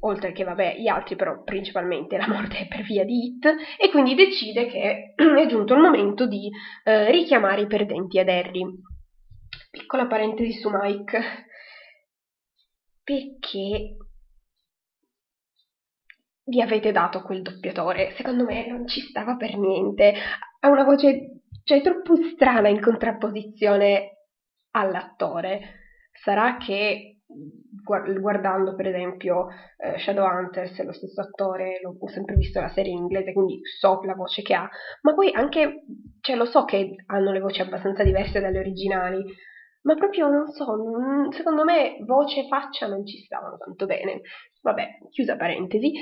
oltre 0.00 0.32
che 0.32 0.44
vabbè 0.44 0.76
gli 0.78 0.88
altri 0.88 1.16
però 1.16 1.42
principalmente 1.42 2.16
la 2.16 2.28
morte 2.28 2.58
è 2.58 2.68
per 2.68 2.82
via 2.82 3.04
di 3.04 3.26
It, 3.26 3.46
e 3.78 3.90
quindi 3.90 4.14
decide 4.14 4.66
che 4.66 5.14
è 5.16 5.46
giunto 5.46 5.74
il 5.74 5.80
momento 5.80 6.26
di 6.26 6.50
eh, 6.84 7.10
richiamare 7.10 7.62
i 7.62 7.66
perdenti 7.66 8.18
ad 8.18 8.28
Harry. 8.28 8.64
Piccola 9.70 10.06
parentesi 10.06 10.52
su 10.58 10.68
Mike, 10.70 11.20
perché 13.02 13.96
gli 16.44 16.60
avete 16.60 16.92
dato 16.92 17.22
quel 17.22 17.42
doppiatore? 17.42 18.14
Secondo 18.16 18.44
me 18.44 18.66
non 18.66 18.86
ci 18.86 19.00
stava 19.00 19.36
per 19.36 19.56
niente. 19.56 20.14
Ha 20.60 20.68
una 20.68 20.84
voce, 20.84 21.42
cioè, 21.64 21.82
troppo 21.82 22.16
strana 22.34 22.68
in 22.68 22.80
contrapposizione 22.80 24.26
all'attore. 24.72 25.78
Sarà 26.12 26.56
che 26.56 27.20
guardando 27.82 28.74
per 28.74 28.88
esempio 28.88 29.46
eh, 29.78 29.98
Shadowhunters 29.98 30.82
lo 30.84 30.92
stesso 30.92 31.20
attore, 31.20 31.78
l'ho, 31.82 31.96
ho 31.98 32.08
sempre 32.08 32.34
visto 32.34 32.60
la 32.60 32.68
serie 32.68 32.92
in 32.92 32.98
inglese, 32.98 33.32
quindi 33.32 33.60
so 33.78 34.00
la 34.02 34.14
voce 34.14 34.42
che 34.42 34.54
ha, 34.54 34.68
ma 35.02 35.14
poi 35.14 35.30
anche, 35.32 35.84
cioè 36.20 36.36
lo 36.36 36.44
so 36.44 36.64
che 36.64 36.96
hanno 37.06 37.32
le 37.32 37.40
voci 37.40 37.60
abbastanza 37.60 38.02
diverse 38.02 38.40
dalle 38.40 38.58
originali, 38.58 39.22
ma 39.82 39.94
proprio 39.94 40.28
non 40.28 40.48
so, 40.48 40.76
secondo 41.30 41.64
me 41.64 41.96
voce 42.04 42.40
e 42.40 42.48
faccia 42.48 42.86
non 42.86 43.06
ci 43.06 43.18
stavano 43.18 43.56
tanto 43.56 43.86
bene. 43.86 44.20
Vabbè, 44.62 44.98
chiusa 45.10 45.36
parentesi. 45.36 45.92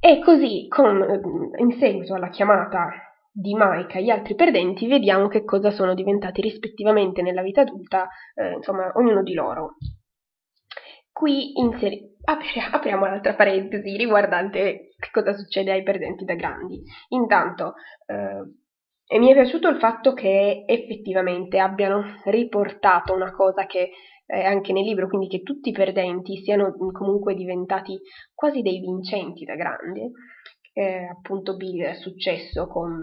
E 0.00 0.20
così, 0.20 0.66
con, 0.68 1.52
in 1.58 1.72
seguito 1.78 2.14
alla 2.14 2.30
chiamata 2.30 2.90
di 3.30 3.54
Mike 3.54 3.98
agli 3.98 4.10
altri 4.10 4.34
perdenti, 4.34 4.86
vediamo 4.86 5.28
che 5.28 5.44
cosa 5.44 5.70
sono 5.70 5.94
diventati 5.94 6.40
rispettivamente 6.40 7.22
nella 7.22 7.42
vita 7.42 7.62
adulta, 7.62 8.08
eh, 8.34 8.52
insomma, 8.54 8.90
ognuno 8.94 9.22
di 9.22 9.34
loro. 9.34 9.76
Qui 11.12 11.58
inseri- 11.58 12.16
apri- 12.24 12.60
apriamo 12.72 13.04
un'altra 13.04 13.34
parentesi 13.34 13.96
riguardante 13.96 14.94
che 14.98 15.10
cosa 15.12 15.34
succede 15.34 15.70
ai 15.72 15.82
perdenti 15.82 16.24
da 16.24 16.34
grandi. 16.34 16.82
Intanto, 17.10 17.74
eh, 18.06 18.61
e 19.12 19.18
mi 19.18 19.30
è 19.30 19.34
piaciuto 19.34 19.68
il 19.68 19.76
fatto 19.76 20.14
che 20.14 20.64
effettivamente 20.66 21.58
abbiano 21.58 22.02
riportato 22.24 23.12
una 23.12 23.30
cosa 23.30 23.66
che 23.66 23.90
eh, 24.24 24.42
anche 24.42 24.72
nel 24.72 24.84
libro, 24.84 25.06
quindi 25.06 25.28
che 25.28 25.42
tutti 25.42 25.68
i 25.68 25.72
perdenti 25.72 26.38
siano 26.38 26.74
comunque 26.92 27.34
diventati 27.34 28.00
quasi 28.32 28.62
dei 28.62 28.80
vincenti 28.80 29.44
da 29.44 29.54
grandi. 29.54 30.10
Eh, 30.72 31.04
appunto 31.04 31.56
Bill 31.56 31.82
è 31.82 31.94
successo 31.96 32.66
con, 32.68 33.02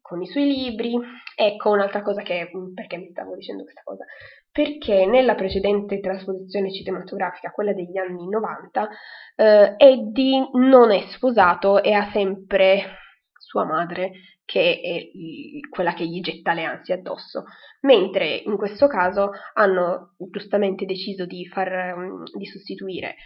con, 0.00 0.22
i 0.22 0.26
suoi 0.26 0.46
libri. 0.46 0.98
Ecco 1.36 1.72
un'altra 1.72 2.00
cosa 2.00 2.22
che, 2.22 2.48
perché 2.72 2.96
mi 2.96 3.10
stavo 3.10 3.34
dicendo 3.34 3.64
questa 3.64 3.82
cosa? 3.84 4.06
Perché 4.50 5.04
nella 5.04 5.34
precedente 5.34 6.00
trasposizione 6.00 6.72
cinematografica, 6.72 7.50
quella 7.50 7.74
degli 7.74 7.98
anni 7.98 8.26
90, 8.30 8.88
eh, 9.36 9.74
Eddie 9.76 10.48
non 10.54 10.90
è 10.90 11.04
sposato 11.08 11.82
e 11.82 11.92
ha 11.92 12.10
sempre 12.12 13.02
sua 13.36 13.64
madre 13.64 14.12
che 14.44 14.80
è 14.80 15.68
quella 15.68 15.94
che 15.94 16.06
gli 16.06 16.20
getta 16.20 16.52
le 16.52 16.64
ansie 16.64 16.94
addosso, 16.94 17.44
mentre 17.80 18.34
in 18.34 18.56
questo 18.56 18.86
caso 18.86 19.30
hanno 19.54 20.14
giustamente 20.30 20.84
deciso 20.84 21.24
di, 21.26 21.46
far, 21.46 21.96
mm, 21.96 22.24
di 22.36 22.46
sostituire, 22.46 23.16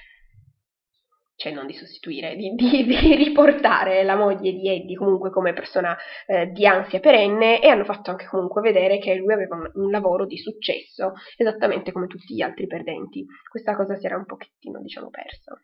cioè 1.35 1.53
non 1.53 1.67
di 1.67 1.75
sostituire, 1.75 2.37
di, 2.37 2.55
di, 2.55 2.83
di, 2.87 3.15
riportare 3.15 4.03
la 4.05 4.17
moglie 4.17 4.53
di 4.53 4.69
Eddie 4.69 4.97
comunque 4.97 5.31
come 5.31 5.53
persona 5.53 5.97
eh, 6.27 6.49
di 6.49 6.67
ansia 6.67 7.01
perenne 7.01 7.61
e 7.63 7.69
hanno 7.69 7.85
fatto 7.85 8.11
anche 8.11 8.27
comunque 8.27 8.61
vedere 8.61 8.99
che 8.99 9.15
lui 9.15 9.33
aveva 9.33 9.57
un, 9.57 9.71
un, 9.75 9.91
lavoro 9.91 10.27
di 10.27 10.37
successo, 10.39 11.13
esattamente 11.37 11.93
come 11.93 12.07
tutti 12.07 12.35
gli 12.35 12.43
altri 12.43 12.67
perdenti. 12.67 13.25
Questa 13.49 13.75
cosa 13.77 13.97
si 13.97 14.07
era 14.07 14.17
un 14.17 14.25
pochettino, 14.25 14.81
diciamo, 14.81 15.11
persa, 15.11 15.57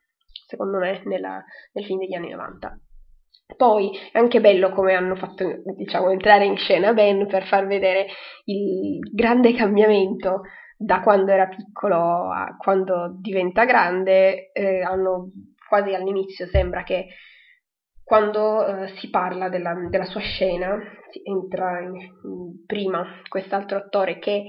secondo 0.46 0.78
me, 0.78 1.02
nella, 1.04 1.44
nel 1.73 1.84
film 1.84 1.99
degli 1.99 2.14
anni 2.14 2.30
90. 2.30 2.78
Poi 3.57 3.91
è 4.11 4.19
anche 4.19 4.41
bello 4.41 4.71
come 4.71 4.95
hanno 4.95 5.17
fatto, 5.17 5.63
diciamo, 5.77 6.11
entrare 6.11 6.45
in 6.45 6.57
scena 6.57 6.93
Ben 6.93 7.27
per 7.27 7.47
far 7.47 7.67
vedere 7.67 8.07
il 8.45 8.99
grande 9.13 9.53
cambiamento 9.55 10.43
da 10.77 11.01
quando 11.01 11.31
era 11.31 11.49
piccolo 11.49 12.31
a 12.33 12.57
quando 12.57 13.17
diventa 13.21 13.65
grande. 13.65 14.51
Eh, 14.53 14.83
hanno 14.83 15.31
quasi 15.69 15.95
all'inizio 15.95 16.47
sembra 16.47 16.83
che 16.83 17.07
quando 18.03 18.67
eh, 18.67 18.89
si 18.99 19.09
parla 19.09 19.49
della, 19.49 19.75
della, 19.89 20.05
sua 20.05 20.21
scena, 20.21 20.79
entra 21.23 21.81
in, 21.81 21.97
in, 21.97 22.65
prima 22.67 23.05
quest'altro 23.29 23.79
attore 23.79 24.19
che 24.19 24.45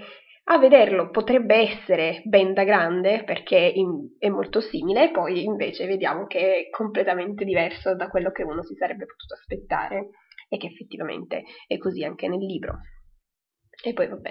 a 0.48 0.60
vederlo 0.60 1.10
potrebbe 1.10 1.56
essere 1.56 2.22
Ben 2.26 2.54
da 2.54 2.64
grande 2.64 3.24
perché 3.24 3.58
in, 3.58 4.16
è 4.20 4.30
molto 4.30 4.62
simile, 4.62 5.12
poi 5.12 5.44
invece 5.44 5.88
vediamo 5.88 6.28
che 6.28 6.68
è 6.68 6.70
completamente 6.70 7.44
diverso 7.46 7.96
da 7.96 8.10
quello 8.10 8.32
che 8.32 8.44
uno 8.44 8.64
si 8.64 8.76
sarebbe 8.76 9.06
potuto 9.06 9.34
aspettare 9.34 10.10
e 10.48 10.58
che 10.58 10.68
effettivamente 10.68 11.44
è 11.66 11.78
così 11.78 12.04
anche 12.04 12.28
nel 12.28 12.46
libro. 12.46 12.80
E 13.84 13.94
poi 13.94 14.08
vabbè, 14.08 14.30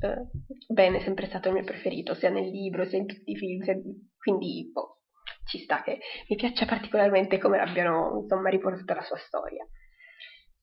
eh, 0.00 0.28
Ben 0.68 0.94
è 0.94 1.00
sempre 1.00 1.26
stato 1.26 1.48
il 1.48 1.54
mio 1.54 1.64
preferito, 1.64 2.14
sia 2.14 2.30
nel 2.30 2.48
libro 2.48 2.84
sia 2.84 2.98
in 2.98 3.06
tutti 3.06 3.30
i 3.30 3.36
film, 3.36 3.62
sia, 3.62 3.74
quindi 4.18 4.70
boh, 4.72 5.02
ci 5.46 5.58
sta 5.58 5.82
che 5.82 6.00
mi 6.28 6.36
piaccia 6.36 6.66
particolarmente 6.66 7.38
come 7.38 7.60
abbiano 7.60 8.20
insomma 8.22 8.50
riportato 8.50 8.92
la 8.92 9.02
sua 9.02 9.18
storia. 9.18 9.64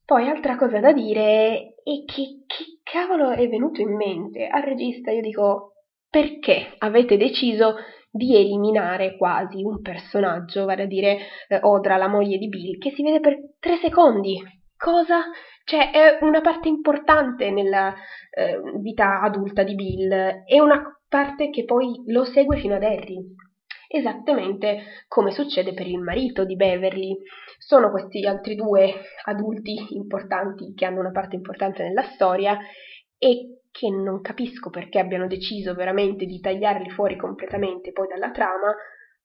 Poi 0.03 0.27
altra 0.27 0.57
cosa 0.57 0.79
da 0.79 0.91
dire 0.91 1.75
è 1.81 2.03
che 2.05 2.43
che 2.45 2.80
cavolo 2.91 3.31
è 3.31 3.47
venuto 3.47 3.81
in 3.81 3.95
mente 3.95 4.47
al 4.47 4.63
regista? 4.63 5.11
Io 5.11 5.21
dico 5.21 5.73
perché 6.09 6.75
avete 6.79 7.15
deciso 7.15 7.75
di 8.11 8.35
eliminare 8.35 9.15
quasi 9.15 9.63
un 9.63 9.81
personaggio, 9.81 10.65
vale 10.65 10.83
a 10.83 10.87
dire 10.87 11.17
eh, 11.47 11.59
Odra, 11.61 11.95
la 11.95 12.09
moglie 12.09 12.37
di 12.37 12.49
Bill, 12.49 12.77
che 12.77 12.91
si 12.91 13.01
vede 13.01 13.21
per 13.21 13.37
tre 13.59 13.77
secondi. 13.77 14.37
Cosa? 14.75 15.21
Cioè, 15.63 15.91
è 15.91 16.17
una 16.21 16.41
parte 16.41 16.67
importante 16.67 17.49
nella 17.51 17.93
eh, 18.29 18.59
vita 18.81 19.21
adulta 19.21 19.63
di 19.63 19.75
Bill, 19.75 20.09
è 20.43 20.59
una 20.59 20.83
parte 21.07 21.49
che 21.49 21.63
poi 21.63 22.03
lo 22.07 22.25
segue 22.25 22.57
fino 22.57 22.75
ad 22.75 22.83
Harry 22.83 23.23
esattamente 23.91 24.83
come 25.07 25.31
succede 25.31 25.73
per 25.73 25.87
il 25.87 25.99
marito 25.99 26.45
di 26.45 26.55
Beverly. 26.55 27.17
Sono 27.57 27.91
questi 27.91 28.25
altri 28.25 28.55
due 28.55 29.01
adulti 29.25 29.93
importanti 29.95 30.73
che 30.73 30.85
hanno 30.85 31.01
una 31.01 31.11
parte 31.11 31.35
importante 31.35 31.83
nella 31.83 32.03
storia 32.13 32.57
e 33.17 33.61
che 33.71 33.89
non 33.89 34.21
capisco 34.21 34.69
perché 34.69 34.99
abbiano 34.99 35.27
deciso 35.27 35.73
veramente 35.73 36.25
di 36.25 36.39
tagliarli 36.39 36.89
fuori 36.89 37.15
completamente 37.15 37.91
poi 37.91 38.07
dalla 38.07 38.31
trama, 38.31 38.73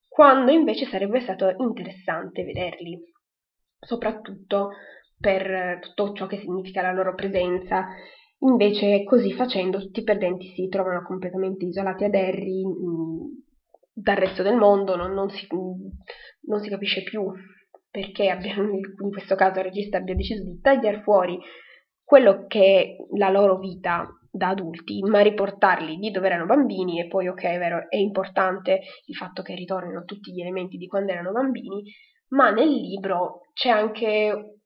quando 0.07 0.51
invece 0.51 0.85
sarebbe 0.85 1.19
stato 1.21 1.53
interessante 1.57 2.43
vederli, 2.43 2.99
soprattutto 3.79 4.69
per 5.19 5.79
tutto 5.81 6.13
ciò 6.13 6.27
che 6.27 6.37
significa 6.37 6.81
la 6.81 6.91
loro 6.91 7.13
presenza. 7.15 7.87
Invece, 8.39 9.03
così 9.03 9.33
facendo, 9.33 9.79
tutti 9.79 10.01
i 10.01 10.03
perdenti 10.03 10.53
si 10.53 10.67
trovano 10.67 11.01
completamente 11.01 11.65
isolati 11.65 12.03
ad 12.03 12.13
Harry, 12.13 12.63
dal 13.99 14.15
resto 14.15 14.43
del 14.43 14.55
mondo, 14.55 14.95
non, 14.95 15.11
non, 15.13 15.29
si, 15.29 15.47
non 16.41 16.59
si, 16.59 16.69
capisce 16.69 17.01
più 17.01 17.31
perché 17.89 18.29
abbiano, 18.29 18.69
in 18.77 19.11
questo 19.11 19.35
caso 19.35 19.57
il 19.59 19.65
regista 19.65 19.97
abbia 19.97 20.13
deciso 20.13 20.43
di 20.43 20.59
tagliare 20.61 21.01
fuori 21.01 21.39
quello 22.03 22.45
che 22.47 22.81
è 22.81 22.95
la 23.17 23.29
loro 23.29 23.57
vita 23.57 24.07
da 24.29 24.49
adulti, 24.49 25.01
ma 25.01 25.21
riportarli 25.21 25.97
di 25.97 26.11
dove 26.11 26.27
erano 26.27 26.45
bambini 26.45 26.99
e 26.99 27.07
poi 27.07 27.27
ok, 27.27 27.43
è 27.43 27.57
vero, 27.57 27.89
è 27.89 27.97
importante 27.97 28.81
il 29.05 29.15
fatto 29.15 29.41
che 29.41 29.55
ritornino 29.55 30.03
tutti 30.03 30.31
gli 30.31 30.41
elementi 30.41 30.77
di 30.77 30.85
quando 30.85 31.11
erano 31.11 31.31
bambini, 31.31 31.83
ma 32.29 32.51
nel 32.51 32.69
libro 32.69 33.41
c'è 33.53 33.69
anche 33.69 34.56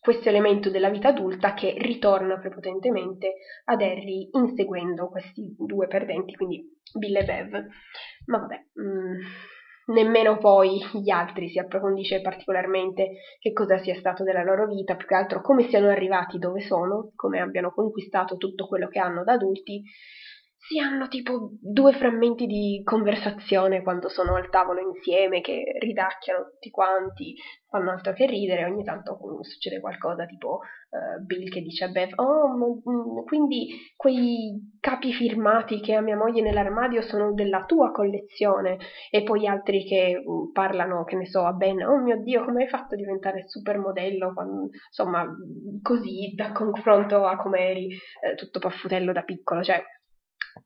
questo 0.00 0.28
elemento 0.28 0.70
della 0.70 0.90
vita 0.90 1.08
adulta 1.08 1.54
che 1.54 1.74
ritorna 1.78 2.38
prepotentemente 2.38 3.34
ad 3.64 3.82
Harry 3.82 4.28
inseguendo 4.32 5.08
questi 5.08 5.54
due 5.58 5.86
perdenti, 5.86 6.34
quindi 6.34 6.64
Bill 6.96 7.16
e 7.16 7.24
Bev. 7.24 7.66
Ma 8.26 8.38
vabbè, 8.38 8.64
mh, 8.74 8.82
mm, 8.82 9.20
nemmeno 9.88 10.38
poi 10.38 10.78
gli 10.92 11.10
altri 11.10 11.48
si 11.48 11.58
approfondisce 11.58 12.20
particolarmente 12.20 13.10
che 13.38 13.52
cosa 13.52 13.78
sia 13.78 13.94
stato 13.94 14.22
della 14.22 14.42
loro 14.42 14.66
vita, 14.66 14.96
più 14.96 15.06
che 15.06 15.14
altro 15.14 15.40
come 15.40 15.68
siano 15.68 15.88
arrivati 15.88 16.38
dove 16.38 16.60
sono, 16.60 17.12
come 17.14 17.40
abbiano 17.40 17.72
conquistato 17.72 18.36
tutto 18.36 18.66
quello 18.66 18.88
che 18.88 18.98
hanno 18.98 19.24
da 19.24 19.32
adulti. 19.32 19.82
Si 20.68 20.78
hanno 20.78 21.08
tipo 21.08 21.52
due 21.62 21.94
frammenti 21.94 22.44
di 22.44 22.82
conversazione 22.84 23.82
quando 23.82 24.10
sono 24.10 24.34
al 24.34 24.50
tavolo 24.50 24.80
insieme 24.80 25.40
che 25.40 25.62
ridacchiano 25.80 26.44
tutti 26.44 26.68
quanti, 26.68 27.34
fanno 27.70 27.90
altro 27.90 28.12
che 28.12 28.26
ridere, 28.26 28.66
ogni 28.66 28.84
tanto 28.84 29.18
succede 29.40 29.80
qualcosa 29.80 30.26
tipo 30.26 30.58
uh, 30.90 31.24
Bill 31.24 31.48
che 31.48 31.62
dice 31.62 31.84
a 31.84 31.88
Bev, 31.88 32.12
oh, 32.16 32.48
ma, 32.48 32.66
mm, 32.66 33.24
quindi 33.24 33.92
quei 33.96 34.76
capi 34.78 35.14
firmati 35.14 35.80
che 35.80 35.94
ha 35.94 36.02
mia 36.02 36.16
moglie 36.16 36.42
nell'armadio 36.42 37.00
sono 37.00 37.32
della 37.32 37.64
tua 37.64 37.90
collezione? 37.90 38.76
E 39.10 39.22
poi 39.22 39.46
altri 39.46 39.84
che 39.84 40.20
uh, 40.22 40.50
parlano, 40.52 41.04
che 41.04 41.16
ne 41.16 41.26
so, 41.26 41.46
a 41.46 41.52
Ben, 41.52 41.82
oh 41.82 41.98
mio 42.02 42.20
Dio, 42.22 42.44
come 42.44 42.64
hai 42.64 42.68
fatto 42.68 42.92
a 42.94 42.98
diventare 42.98 43.48
supermodello, 43.48 44.34
quando, 44.34 44.68
insomma, 44.86 45.26
così, 45.80 46.34
da 46.34 46.52
confronto 46.52 47.24
a 47.24 47.36
come 47.36 47.70
eri 47.70 47.86
eh, 47.86 48.34
tutto 48.36 48.58
paffutello 48.58 49.12
da 49.12 49.22
piccolo, 49.22 49.62
cioè 49.62 49.82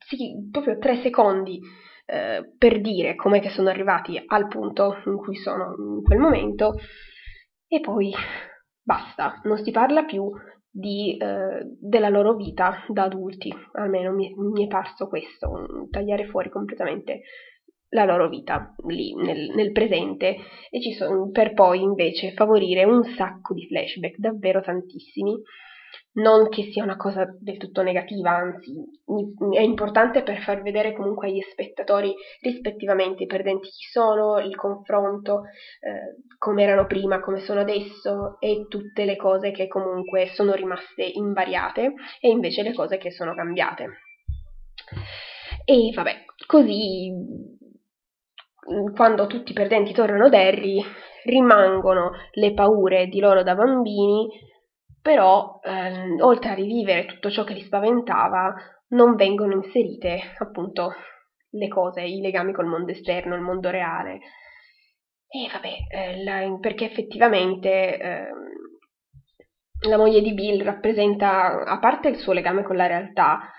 sì, 0.06 0.48
proprio 0.50 0.78
tre 0.78 1.00
secondi 1.02 1.60
eh, 2.06 2.54
per 2.58 2.80
dire 2.80 3.14
com'è 3.14 3.40
che 3.40 3.50
sono 3.50 3.68
arrivati 3.68 4.20
al 4.26 4.48
punto 4.48 5.02
in 5.06 5.16
cui 5.16 5.36
sono 5.36 5.74
in 5.78 6.02
quel 6.02 6.18
momento 6.18 6.74
e 7.66 7.80
poi 7.80 8.12
basta, 8.82 9.40
non 9.44 9.58
si 9.58 9.70
parla 9.70 10.04
più 10.04 10.30
di, 10.70 11.16
eh, 11.16 11.76
della 11.78 12.08
loro 12.08 12.34
vita 12.34 12.84
da 12.88 13.04
adulti, 13.04 13.52
almeno 13.72 14.12
mi, 14.12 14.32
mi, 14.36 14.64
è 14.64 14.68
parso 14.68 15.06
questo, 15.08 15.88
tagliare 15.90 16.26
fuori 16.26 16.50
completamente 16.50 17.20
la 17.90 18.04
loro 18.04 18.28
vita 18.28 18.74
lì 18.86 19.14
nel, 19.14 19.50
nel 19.54 19.72
presente. 19.72 20.36
E 20.70 20.80
ci 20.80 20.92
sono 20.92 21.30
per 21.30 21.52
poi 21.52 21.82
invece 21.82 22.32
favorire 22.32 22.84
un 22.84 23.04
sacco 23.04 23.54
di 23.54 23.66
flashback, 23.66 24.16
davvero 24.16 24.60
tantissimi, 24.60 25.34
non 26.14 26.48
che 26.48 26.70
sia 26.70 26.82
una 26.82 26.96
cosa 26.96 27.26
del 27.38 27.56
tutto 27.56 27.82
negativa, 27.82 28.30
anzi 28.30 28.74
è 29.52 29.60
importante 29.60 30.22
per 30.22 30.42
far 30.42 30.62
vedere 30.62 30.92
comunque 30.92 31.28
agli 31.28 31.40
spettatori 31.40 32.14
rispettivamente 32.40 33.22
i 33.22 33.26
perdenti 33.26 33.68
chi 33.68 33.84
sono, 33.90 34.38
il 34.38 34.54
confronto, 34.54 35.44
eh, 35.80 36.22
come 36.38 36.62
erano 36.64 36.86
prima, 36.86 37.20
come 37.20 37.40
sono 37.40 37.60
adesso 37.60 38.36
e 38.40 38.66
tutte 38.68 39.04
le 39.04 39.16
cose 39.16 39.52
che 39.52 39.68
comunque 39.68 40.30
sono 40.34 40.52
rimaste 40.52 41.04
invariate 41.04 41.94
e 42.20 42.28
invece 42.28 42.62
le 42.62 42.74
cose 42.74 42.98
che 42.98 43.10
sono 43.10 43.34
cambiate. 43.34 43.88
E 45.64 45.92
vabbè, 45.94 46.24
così 46.46 47.10
quando 48.94 49.26
tutti 49.26 49.52
i 49.52 49.54
perdenti 49.54 49.92
tornano 49.92 50.26
ad 50.26 50.34
Harry 50.34 50.82
rimangono 51.24 52.12
le 52.32 52.52
paure 52.52 53.06
di 53.06 53.20
loro 53.20 53.42
da 53.42 53.54
bambini 53.54 54.28
però 55.02 55.58
ehm, 55.62 56.20
oltre 56.20 56.50
a 56.50 56.54
rivivere 56.54 57.06
tutto 57.06 57.30
ciò 57.30 57.44
che 57.44 57.54
li 57.54 57.62
spaventava, 57.62 58.54
non 58.90 59.16
vengono 59.16 59.54
inserite 59.54 60.34
appunto 60.38 60.92
le 61.50 61.68
cose, 61.68 62.02
i 62.02 62.20
legami 62.20 62.52
col 62.52 62.66
mondo 62.66 62.92
esterno, 62.92 63.34
il 63.34 63.40
mondo 63.42 63.68
reale. 63.68 64.20
E 65.28 65.48
vabbè, 65.50 65.72
eh, 65.88 66.22
la, 66.24 66.58
perché 66.60 66.84
effettivamente 66.84 67.98
eh, 67.98 68.28
la 69.88 69.96
moglie 69.96 70.20
di 70.20 70.34
Bill 70.34 70.62
rappresenta, 70.62 71.64
a 71.64 71.78
parte 71.78 72.08
il 72.08 72.16
suo 72.16 72.32
legame 72.32 72.62
con 72.62 72.76
la 72.76 72.86
realtà, 72.86 73.50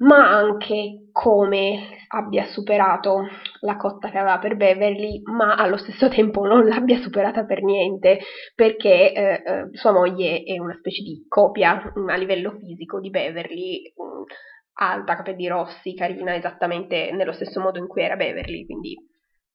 ma 0.00 0.36
anche 0.36 1.08
come 1.12 1.98
abbia 2.08 2.46
superato 2.46 3.26
la 3.60 3.76
cotta 3.76 4.10
che 4.10 4.18
aveva 4.18 4.38
per 4.38 4.56
Beverly, 4.56 5.22
ma 5.24 5.54
allo 5.54 5.76
stesso 5.76 6.08
tempo 6.08 6.44
non 6.44 6.66
l'abbia 6.66 6.98
superata 7.00 7.44
per 7.44 7.62
niente, 7.62 8.18
perché 8.54 9.12
eh, 9.12 9.42
eh, 9.44 9.68
sua 9.72 9.92
moglie 9.92 10.42
è 10.42 10.58
una 10.58 10.76
specie 10.78 11.02
di 11.02 11.24
copia 11.28 11.92
a 12.06 12.16
livello 12.16 12.56
fisico 12.58 13.00
di 13.00 13.10
Beverly, 13.10 13.92
mh, 13.94 14.82
alta, 14.82 15.16
capelli 15.16 15.46
rossi, 15.46 15.94
carina 15.94 16.34
esattamente 16.34 17.10
nello 17.12 17.32
stesso 17.32 17.60
modo 17.60 17.78
in 17.78 17.86
cui 17.86 18.02
era 18.02 18.16
Beverly, 18.16 18.64
quindi 18.64 18.96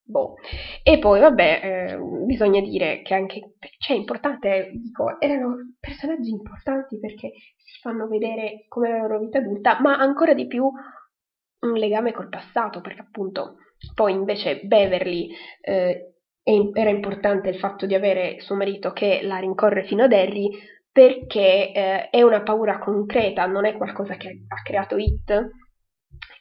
boh. 0.05 0.35
E 0.83 0.99
poi, 0.99 1.19
vabbè, 1.19 1.59
eh, 1.63 1.97
bisogna 2.25 2.61
dire 2.61 3.01
che 3.01 3.13
anche, 3.13 3.55
cioè, 3.79 3.97
importante, 3.97 4.71
dico, 4.73 5.19
erano 5.19 5.55
personaggi 5.79 6.29
importanti 6.29 6.99
perché 6.99 7.31
si 7.57 7.79
fanno 7.81 8.07
vedere 8.07 8.65
come 8.67 8.89
la 8.89 8.99
loro 8.99 9.19
vita 9.19 9.39
adulta, 9.39 9.79
ma 9.81 9.97
ancora 9.97 10.33
di 10.33 10.47
più 10.47 10.71
un 11.59 11.73
legame 11.73 12.13
col 12.13 12.29
passato, 12.29 12.81
perché 12.81 13.01
appunto 13.01 13.57
poi 13.93 14.13
invece 14.13 14.61
Beverly 14.63 15.29
eh, 15.61 16.13
era 16.73 16.89
importante 16.89 17.49
il 17.49 17.57
fatto 17.57 17.85
di 17.85 17.95
avere 17.95 18.39
suo 18.39 18.55
marito 18.55 18.91
che 18.91 19.21
la 19.23 19.37
rincorre 19.37 19.83
fino 19.85 20.03
ad 20.03 20.13
Harry 20.13 20.49
perché 20.91 21.73
eh, 21.73 22.09
è 22.09 22.21
una 22.21 22.41
paura 22.41 22.77
concreta, 22.77 23.45
non 23.47 23.65
è 23.65 23.75
qualcosa 23.75 24.15
che 24.15 24.45
ha 24.47 24.61
creato 24.63 24.95
It, 24.97 25.49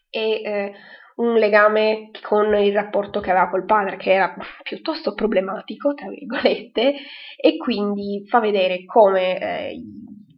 è 0.08 0.18
eh, 0.18 0.72
un 1.16 1.34
legame 1.34 2.10
con 2.22 2.54
il 2.54 2.72
rapporto 2.72 3.20
che 3.20 3.30
aveva 3.30 3.48
col 3.48 3.64
padre, 3.64 3.96
che 3.96 4.12
era 4.12 4.34
piuttosto 4.62 5.14
problematico, 5.14 5.94
tra 5.94 6.08
virgolette, 6.08 6.94
e 7.36 7.56
quindi 7.56 8.24
fa 8.26 8.40
vedere 8.40 8.84
come 8.84 9.38
eh, 9.38 9.82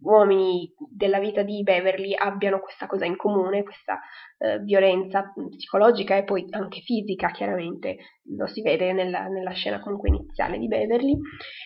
uomini 0.03 0.73
della 0.89 1.19
vita 1.19 1.43
di 1.43 1.63
Beverly 1.63 2.15
abbiano 2.15 2.61
questa 2.61 2.87
cosa 2.87 3.05
in 3.05 3.17
comune, 3.17 3.65
questa 3.65 4.01
eh, 4.39 4.59
violenza 4.61 5.33
psicologica 5.51 6.17
e 6.17 6.25
poi 6.25 6.47
anche 6.51 6.81
fisica, 6.81 7.31
chiaramente 7.31 7.97
lo 8.37 8.47
si 8.47 8.63
vede 8.63 8.93
nella, 8.93 9.27
nella 9.27 9.53
scena 9.53 9.81
comunque 9.81 10.11
iniziale 10.11 10.59
di 10.59 10.69
Beverly, 10.69 11.19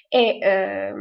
e 0.09 0.38
eh, 0.40 0.92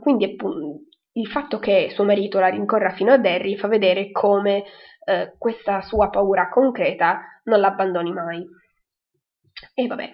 quindi 0.00 0.24
appunto, 0.24 0.84
il 1.14 1.26
fatto 1.26 1.58
che 1.58 1.90
suo 1.90 2.04
marito 2.04 2.38
la 2.38 2.48
rincorra 2.48 2.94
fino 2.94 3.12
a 3.12 3.18
Derry 3.18 3.56
fa 3.56 3.68
vedere 3.68 4.10
come 4.10 4.64
eh, 5.04 5.34
questa 5.38 5.80
sua 5.82 6.08
paura 6.10 6.48
concreta 6.48 7.40
non 7.44 7.60
l'abbandoni 7.60 8.12
mai. 8.12 8.46
E 9.74 9.86
vabbè, 9.86 10.10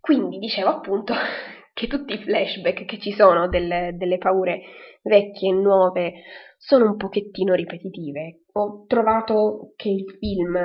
quindi 0.00 0.38
dicevo 0.38 0.68
appunto 0.68 1.14
che 1.72 1.86
tutti 1.86 2.14
i 2.14 2.22
flashback 2.22 2.84
che 2.84 2.98
ci 2.98 3.12
sono 3.12 3.48
delle, 3.48 3.92
delle 3.96 4.18
paure 4.18 4.62
vecchie 5.02 5.50
e 5.50 5.54
nuove 5.54 6.12
sono 6.56 6.86
un 6.86 6.96
pochettino 6.96 7.54
ripetitive. 7.54 8.44
Ho 8.52 8.84
trovato 8.86 9.72
che 9.76 9.90
il 9.90 10.04
film 10.18 10.58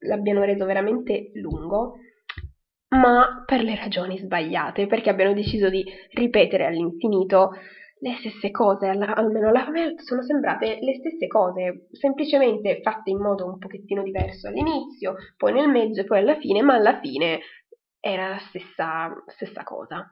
l'abbiano 0.00 0.44
reso 0.44 0.64
veramente 0.64 1.30
lungo, 1.34 1.94
ma 2.88 3.42
per 3.44 3.62
le 3.62 3.76
ragioni 3.76 4.18
sbagliate, 4.18 4.86
perché 4.86 5.10
abbiano 5.10 5.34
deciso 5.34 5.68
di 5.68 5.84
ripetere 6.12 6.66
all'infinito 6.66 7.50
le 8.06 8.16
stesse 8.18 8.50
cose, 8.52 8.86
almeno 8.86 9.48
a 9.48 9.70
me 9.70 9.94
sono 9.98 10.22
sembrate 10.22 10.78
le 10.80 10.94
stesse 10.94 11.26
cose, 11.26 11.88
semplicemente 11.90 12.80
fatte 12.80 13.10
in 13.10 13.18
modo 13.18 13.46
un 13.46 13.58
pochettino 13.58 14.02
diverso 14.02 14.46
all'inizio, 14.46 15.16
poi 15.36 15.52
nel 15.52 15.68
mezzo 15.68 16.00
e 16.00 16.04
poi 16.04 16.18
alla 16.20 16.36
fine, 16.36 16.62
ma 16.62 16.74
alla 16.74 17.00
fine 17.00 17.40
era 17.98 18.28
la 18.28 18.38
stessa, 18.38 19.12
stessa 19.26 19.64
cosa. 19.64 20.08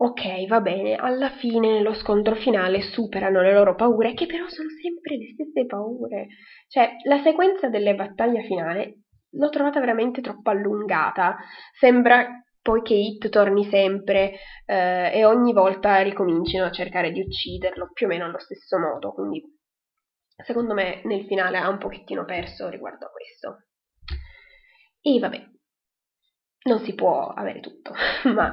Ok, 0.00 0.46
va 0.46 0.60
bene, 0.60 0.94
alla 0.94 1.30
fine 1.30 1.72
nello 1.72 1.92
scontro 1.92 2.36
finale 2.36 2.82
superano 2.82 3.42
le 3.42 3.52
loro 3.52 3.74
paure, 3.74 4.14
che 4.14 4.26
però 4.26 4.46
sono 4.46 4.68
sempre 4.80 5.16
le 5.16 5.32
stesse 5.32 5.66
paure. 5.66 6.28
Cioè, 6.68 6.98
la 7.02 7.20
sequenza 7.22 7.68
delle 7.68 7.96
battaglie 7.96 8.44
finale 8.44 9.00
l'ho 9.32 9.48
trovata 9.48 9.80
veramente 9.80 10.20
troppo 10.20 10.50
allungata. 10.50 11.36
Sembra 11.76 12.44
poi 12.68 12.82
che 12.82 12.92
Hit 12.92 13.30
torni 13.30 13.66
sempre 13.70 14.40
eh, 14.66 15.10
e 15.14 15.24
ogni 15.24 15.54
volta 15.54 16.02
ricomincino 16.02 16.66
a 16.66 16.70
cercare 16.70 17.12
di 17.12 17.20
ucciderlo, 17.22 17.92
più 17.94 18.04
o 18.04 18.10
meno 18.10 18.26
allo 18.26 18.38
stesso 18.38 18.78
modo. 18.78 19.14
Quindi, 19.14 19.42
secondo 20.44 20.74
me, 20.74 21.00
nel 21.04 21.24
finale 21.24 21.56
ha 21.56 21.70
un 21.70 21.78
pochettino 21.78 22.26
perso 22.26 22.68
riguardo 22.68 23.06
a 23.06 23.10
questo. 23.10 23.68
E 25.00 25.18
vabbè, 25.18 25.42
non 26.64 26.80
si 26.80 26.94
può 26.94 27.28
avere 27.28 27.60
tutto, 27.60 27.94
ma 28.34 28.52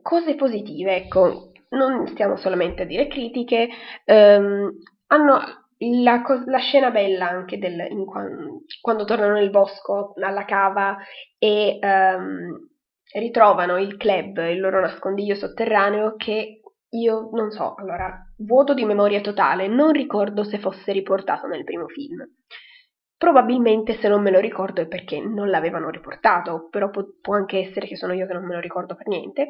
cose 0.00 0.36
positive, 0.36 0.94
ecco, 0.94 1.50
non 1.70 2.06
stiamo 2.06 2.36
solamente 2.36 2.82
a 2.82 2.86
dire 2.86 3.08
critiche, 3.08 3.70
ehm, 4.04 4.70
hanno 5.08 5.61
la, 6.02 6.22
la, 6.46 6.58
scena 6.58 6.90
bella 6.90 7.28
anche 7.28 7.58
del, 7.58 7.86
in, 7.90 8.04
quando 8.80 9.04
tornano 9.04 9.34
nel 9.34 9.50
bosco 9.50 10.12
alla 10.20 10.44
cava 10.44 10.96
e 11.38 11.78
ehm, 11.80 12.68
ritrovano 13.14 13.78
il 13.78 13.96
club, 13.96 14.38
il 14.48 14.60
loro 14.60 14.80
nascondiglio 14.80 15.34
sotterraneo 15.34 16.14
che 16.16 16.60
io 16.94 17.30
non 17.32 17.50
so, 17.50 17.74
allora, 17.74 18.12
vuoto 18.38 18.74
di 18.74 18.84
memoria 18.84 19.20
totale, 19.20 19.66
non 19.66 19.92
ricordo 19.92 20.44
se 20.44 20.58
fosse 20.58 20.92
riportato 20.92 21.46
nel 21.46 21.64
primo 21.64 21.86
film. 21.86 22.22
Probabilmente 23.16 23.98
se 23.98 24.08
non 24.08 24.20
me 24.20 24.30
lo 24.30 24.40
ricordo 24.40 24.82
è 24.82 24.88
perché 24.88 25.20
non 25.20 25.48
l'avevano 25.48 25.88
riportato, 25.90 26.68
però 26.70 26.90
può, 26.90 27.04
può 27.20 27.34
anche 27.34 27.60
essere 27.60 27.86
che 27.86 27.96
sono 27.96 28.12
io 28.12 28.26
che 28.26 28.32
non 28.32 28.44
me 28.44 28.54
lo 28.54 28.60
ricordo 28.60 28.94
per 28.94 29.06
niente. 29.06 29.48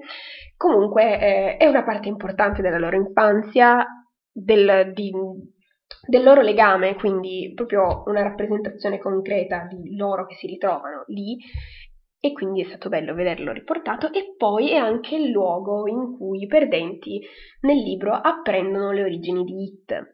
Comunque 0.56 1.18
eh, 1.18 1.56
è 1.56 1.66
una 1.66 1.82
parte 1.82 2.08
importante 2.08 2.62
della 2.62 2.78
loro 2.78 2.96
infanzia, 2.96 3.84
del, 4.30 4.92
di, 4.92 5.10
del 6.06 6.22
loro 6.22 6.40
legame, 6.40 6.94
quindi 6.94 7.52
proprio 7.54 8.02
una 8.06 8.22
rappresentazione 8.22 8.98
concreta 8.98 9.66
di 9.68 9.96
loro 9.96 10.26
che 10.26 10.34
si 10.36 10.46
ritrovano 10.46 11.04
lì 11.06 11.38
e 12.24 12.32
quindi 12.32 12.62
è 12.62 12.66
stato 12.68 12.88
bello 12.88 13.14
vederlo 13.14 13.50
riportato 13.50 14.12
e 14.12 14.34
poi 14.36 14.70
è 14.70 14.76
anche 14.76 15.16
il 15.16 15.30
luogo 15.30 15.88
in 15.88 16.16
cui 16.16 16.42
i 16.42 16.46
perdenti 16.46 17.20
nel 17.62 17.78
libro 17.78 18.12
apprendono 18.12 18.92
le 18.92 19.02
origini 19.02 19.42
di 19.42 19.64
It. 19.64 20.12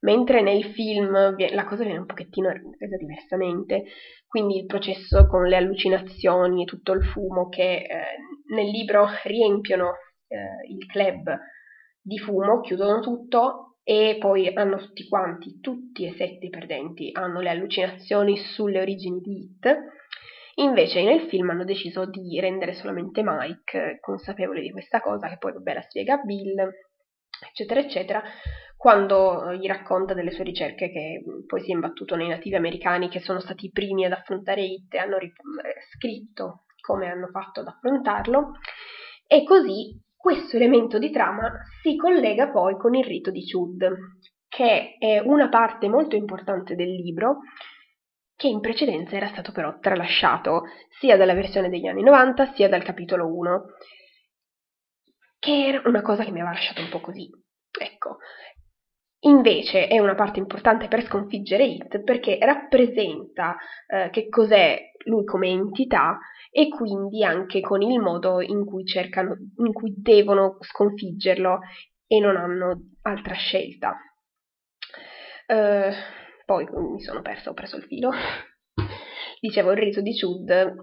Mentre 0.00 0.40
nel 0.40 0.64
film 0.64 1.12
la 1.12 1.64
cosa 1.66 1.84
viene 1.84 1.98
un 1.98 2.06
pochettino 2.06 2.48
resa 2.48 2.96
diversamente, 2.96 3.84
quindi 4.26 4.56
il 4.56 4.64
processo 4.64 5.26
con 5.26 5.46
le 5.46 5.56
allucinazioni 5.56 6.62
e 6.62 6.64
tutto 6.64 6.92
il 6.92 7.04
fumo 7.04 7.48
che 7.50 7.82
eh, 7.82 8.54
nel 8.54 8.70
libro 8.70 9.06
riempiono 9.24 9.96
eh, 10.28 10.66
il 10.70 10.86
club 10.86 11.38
di 12.00 12.16
fumo, 12.16 12.60
chiudono 12.60 13.00
tutto 13.00 13.69
e 13.82 14.16
poi 14.18 14.52
hanno 14.54 14.78
tutti 14.78 15.08
quanti, 15.08 15.60
tutti 15.60 16.04
e 16.04 16.14
sette 16.14 16.46
i 16.46 16.50
perdenti, 16.50 17.10
hanno 17.12 17.40
le 17.40 17.50
allucinazioni 17.50 18.36
sulle 18.36 18.80
origini 18.80 19.20
di 19.20 19.38
Hit. 19.38 19.78
Invece 20.56 21.02
nel 21.02 21.28
film 21.28 21.50
hanno 21.50 21.64
deciso 21.64 22.04
di 22.06 22.38
rendere 22.38 22.74
solamente 22.74 23.22
Mike 23.24 23.98
consapevole 24.00 24.60
di 24.60 24.70
questa 24.70 25.00
cosa, 25.00 25.28
che 25.28 25.38
poi 25.38 25.52
vabbè 25.52 25.74
la 25.74 25.80
spiega 25.82 26.18
Bill, 26.18 26.68
eccetera, 27.48 27.80
eccetera, 27.80 28.22
quando 28.76 29.54
gli 29.54 29.66
racconta 29.66 30.12
delle 30.14 30.30
sue 30.30 30.44
ricerche 30.44 30.90
che 30.90 31.22
poi 31.46 31.60
si 31.62 31.70
è 31.70 31.74
imbattuto 31.74 32.16
nei 32.16 32.28
nativi 32.28 32.56
americani 32.56 33.08
che 33.08 33.20
sono 33.20 33.40
stati 33.40 33.66
i 33.66 33.70
primi 33.70 34.04
ad 34.04 34.12
affrontare 34.12 34.62
Hit 34.62 34.94
e 34.94 34.98
hanno 34.98 35.18
scritto 35.94 36.64
come 36.80 37.08
hanno 37.08 37.28
fatto 37.28 37.60
ad 37.60 37.68
affrontarlo. 37.68 38.52
E 39.26 39.44
così 39.44 39.98
questo 40.20 40.56
elemento 40.56 40.98
di 40.98 41.10
trama 41.10 41.50
si 41.82 41.96
collega 41.96 42.50
poi 42.50 42.76
con 42.76 42.94
il 42.94 43.04
rito 43.04 43.30
di 43.30 43.42
Chud, 43.42 43.88
che 44.48 44.96
è 44.98 45.18
una 45.18 45.48
parte 45.48 45.88
molto 45.88 46.14
importante 46.14 46.74
del 46.74 46.90
libro, 46.90 47.38
che 48.36 48.46
in 48.46 48.60
precedenza 48.60 49.16
era 49.16 49.28
stato 49.28 49.50
però 49.50 49.78
tralasciato 49.78 50.64
sia 50.98 51.16
dalla 51.16 51.32
versione 51.32 51.70
degli 51.70 51.86
anni 51.86 52.02
90 52.02 52.52
sia 52.52 52.68
dal 52.68 52.82
capitolo 52.82 53.34
1, 53.34 53.64
che 55.38 55.66
era 55.66 55.82
una 55.86 56.02
cosa 56.02 56.22
che 56.22 56.32
mi 56.32 56.40
aveva 56.40 56.54
lasciato 56.54 56.82
un 56.82 56.90
po' 56.90 57.00
così. 57.00 57.30
Ecco, 57.80 58.18
Invece 59.24 59.86
è 59.86 59.98
una 59.98 60.14
parte 60.14 60.38
importante 60.38 60.88
per 60.88 61.04
sconfiggere 61.04 61.64
It 61.64 62.02
perché 62.02 62.38
rappresenta 62.40 63.56
eh, 63.86 64.08
che 64.10 64.28
cos'è 64.30 64.92
lui 65.04 65.24
come 65.24 65.48
entità 65.48 66.18
e 66.50 66.68
quindi 66.68 67.22
anche 67.22 67.60
con 67.60 67.82
il 67.82 68.00
modo 68.00 68.40
in 68.40 68.64
cui 68.64 68.84
cercano, 68.84 69.36
in 69.58 69.72
cui 69.72 69.94
devono 69.96 70.56
sconfiggerlo 70.60 71.60
e 72.06 72.18
non 72.18 72.36
hanno 72.36 72.94
altra 73.02 73.34
scelta. 73.34 73.94
Uh, 75.46 75.92
poi 76.44 76.66
mi 76.70 77.00
sono 77.00 77.22
perso, 77.22 77.50
ho 77.50 77.54
preso 77.54 77.76
il 77.76 77.84
filo. 77.84 78.10
Dicevo, 79.40 79.72
il 79.72 79.78
rito 79.78 80.00
di 80.00 80.18
Chud, 80.18 80.74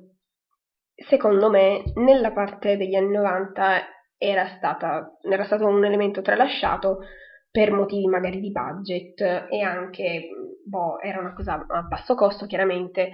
secondo 0.93 1.49
me, 1.49 1.83
nella 1.95 2.31
parte 2.31 2.77
degli 2.77 2.95
anni 2.95 3.13
90 3.13 3.81
era, 4.17 4.47
stata, 4.57 5.17
era 5.21 5.43
stato 5.45 5.65
un 5.65 5.83
elemento 5.83 6.21
tralasciato 6.21 6.99
per 7.49 7.71
motivi 7.71 8.05
magari 8.05 8.39
di 8.39 8.51
budget 8.51 9.47
e 9.49 9.61
anche, 9.61 10.29
boh, 10.63 10.99
era 10.99 11.19
una 11.19 11.33
cosa 11.33 11.65
a 11.67 11.81
basso 11.81 12.15
costo, 12.15 12.45
chiaramente 12.45 13.11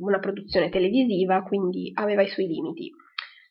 una 0.00 0.18
produzione 0.18 0.68
televisiva, 0.68 1.42
quindi 1.42 1.90
aveva 1.94 2.22
i 2.22 2.28
suoi 2.28 2.46
limiti. 2.46 2.90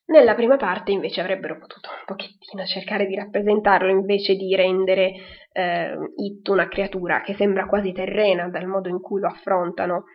Nella 0.08 0.36
prima 0.36 0.56
parte 0.56 0.92
invece 0.92 1.20
avrebbero 1.20 1.58
potuto 1.58 1.90
un 1.90 2.04
pochettino 2.06 2.66
cercare 2.66 3.08
di 3.08 3.16
rappresentarlo 3.16 3.90
invece 3.90 4.36
di 4.36 4.56
rendere 4.56 5.12
eh, 5.52 5.98
It 6.16 6.48
una 6.48 6.70
creatura 6.70 7.22
che 7.22 7.36
sembra 7.36 7.66
quasi 7.66 7.92
terrena 7.92 8.48
dal 8.48 8.68
modo 8.68 8.88
in 8.88 9.02
cui 9.02 9.20
lo 9.20 9.28
affrontano, 9.28 10.06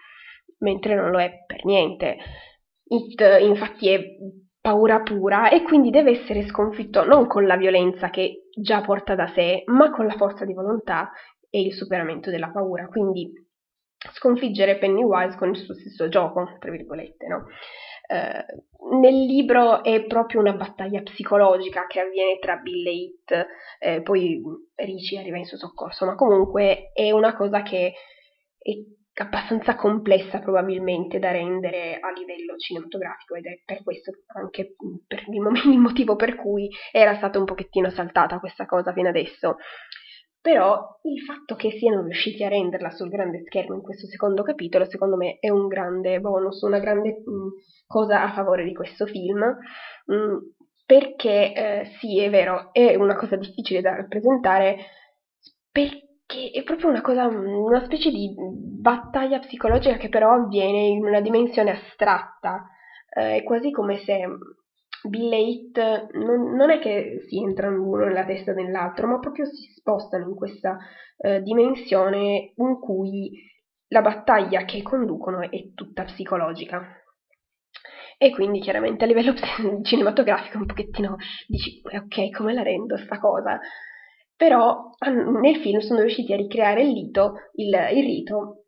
mentre 0.60 0.94
non 0.94 1.10
lo 1.10 1.20
è 1.20 1.44
per 1.46 1.64
niente. 1.66 2.16
It 2.84 3.22
infatti 3.42 3.90
è 3.90 4.02
paura 4.62 5.00
pura 5.00 5.50
e 5.50 5.62
quindi 5.62 5.90
deve 5.90 6.12
essere 6.22 6.46
sconfitto 6.46 7.04
non 7.04 7.26
con 7.26 7.46
la 7.46 7.56
violenza 7.56 8.08
che 8.08 8.41
già 8.54 8.80
porta 8.80 9.14
da 9.14 9.26
sé, 9.28 9.62
ma 9.66 9.90
con 9.90 10.06
la 10.06 10.14
forza 10.14 10.44
di 10.44 10.52
volontà 10.52 11.10
e 11.48 11.60
il 11.60 11.72
superamento 11.72 12.30
della 12.30 12.50
paura. 12.50 12.86
Quindi 12.86 13.32
sconfiggere 14.12 14.78
Pennywise 14.78 15.36
con 15.36 15.50
il 15.50 15.56
suo 15.56 15.74
stesso 15.74 16.08
gioco, 16.08 16.56
tra 16.58 16.70
virgolette, 16.70 17.26
no? 17.26 17.46
Uh, 18.08 18.98
nel 18.98 19.24
libro 19.24 19.84
è 19.84 20.04
proprio 20.06 20.40
una 20.40 20.52
battaglia 20.52 21.02
psicologica 21.02 21.86
che 21.86 22.00
avviene 22.00 22.38
tra 22.38 22.56
Bill 22.56 22.86
e 22.86 22.90
It, 22.90 23.46
eh, 23.78 24.02
poi 24.02 24.42
Ricci 24.74 25.16
arriva 25.16 25.38
in 25.38 25.44
suo 25.44 25.56
soccorso, 25.56 26.04
ma 26.04 26.14
comunque 26.14 26.90
è 26.92 27.10
una 27.12 27.34
cosa 27.34 27.62
che 27.62 27.94
è 28.58 28.70
abbastanza 29.14 29.75
complessa 29.75 30.38
probabilmente 30.38 31.18
da 31.18 31.31
rendere 31.31 31.98
a 32.01 32.11
livello 32.12 32.57
cinematografico 32.57 33.35
ed 33.35 33.46
è 33.46 33.61
per 33.64 33.83
questo 33.83 34.12
anche 34.35 34.75
per 35.07 35.25
il, 35.29 35.42
il 35.72 35.79
motivo 35.79 36.16
per 36.16 36.37
cui 36.37 36.70
era 36.90 37.14
stata 37.16 37.38
un 37.38 37.44
pochettino 37.44 37.90
saltata 37.90 38.38
questa 38.38 38.66
cosa 38.66 38.92
fino 38.92 39.09
adesso. 39.09 39.57
Però 40.40 40.98
il 41.03 41.20
fatto 41.22 41.55
che 41.55 41.70
siano 41.79 42.03
riusciti 42.03 42.42
a 42.42 42.48
renderla 42.48 42.90
sul 42.90 43.09
grande 43.09 43.44
schermo 43.46 43.77
in 43.77 43.81
questo 43.81 44.09
secondo 44.09 44.42
capitolo, 44.42 44.85
secondo 44.87 45.16
me, 45.16 45.37
è 45.38 45.51
un 45.51 45.68
grande 45.68 46.18
bonus, 46.18 46.62
una 46.62 46.81
grande 46.81 47.11
mh, 47.11 47.87
cosa 47.87 48.25
a 48.25 48.33
favore 48.33 48.64
di 48.64 48.75
questo 48.75 49.07
film, 49.07 49.38
mh, 49.38 50.37
perché 50.85 51.53
eh, 51.55 51.85
sì, 52.01 52.18
è 52.18 52.29
vero, 52.29 52.72
è 52.72 52.96
una 52.96 53.14
cosa 53.14 53.37
difficile 53.37 53.81
da 53.83 53.94
rappresentare, 53.94 54.79
perché 55.70 56.12
che 56.32 56.50
è 56.50 56.62
proprio 56.62 56.88
una 56.88 57.02
cosa, 57.02 57.26
una 57.26 57.84
specie 57.84 58.10
di 58.10 58.34
battaglia 58.34 59.38
psicologica 59.38 59.98
che 59.98 60.08
però 60.08 60.32
avviene 60.32 60.86
in 60.86 61.04
una 61.04 61.20
dimensione 61.20 61.72
astratta, 61.72 62.68
eh, 63.14 63.36
è 63.36 63.42
quasi 63.42 63.70
come 63.70 63.98
se 63.98 64.24
Bill 65.08 65.32
e 65.32 65.40
It 65.42 65.78
non, 66.14 66.54
non, 66.54 66.70
è 66.70 66.78
che 66.78 67.24
si 67.28 67.42
entrano 67.42 67.82
uno 67.82 68.06
nella 68.06 68.24
testa 68.24 68.54
dell'altro, 68.54 69.06
ma 69.08 69.18
proprio 69.18 69.44
si 69.44 69.72
spostano 69.76 70.28
in 70.28 70.34
questa 70.34 70.78
eh, 71.18 71.42
dimensione 71.42 72.52
in 72.56 72.78
cui 72.80 73.30
la 73.88 74.00
battaglia 74.00 74.64
che 74.64 74.82
conducono 74.82 75.42
è 75.42 75.74
tutta 75.74 76.04
psicologica. 76.04 76.96
E 78.16 78.30
quindi 78.30 78.60
chiaramente 78.60 79.04
a 79.04 79.06
livello 79.06 79.34
cinematografico 79.82 80.58
un 80.58 80.66
pochettino 80.66 81.16
dici, 81.46 81.82
ok, 81.84 82.30
come 82.30 82.54
la 82.54 82.62
rendo 82.62 82.96
sta 82.96 83.18
cosa? 83.18 83.60
Però 84.42 84.90
nel 85.40 85.57
film 85.59 85.78
sono 85.78 86.00
riusciti 86.00 86.33
a 86.33 86.37
ricreare 86.37 86.83
il, 86.83 86.90
lito, 86.90 87.35
il, 87.52 87.68
il 87.68 88.05
rito 88.05 88.64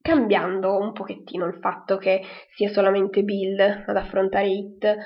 cambiando 0.00 0.78
un 0.78 0.94
pochettino 0.94 1.44
il 1.44 1.58
fatto 1.60 1.98
che 1.98 2.22
sia 2.54 2.70
solamente 2.70 3.22
Bill 3.22 3.60
ad 3.60 3.96
affrontare 3.98 4.48
It, 4.48 4.96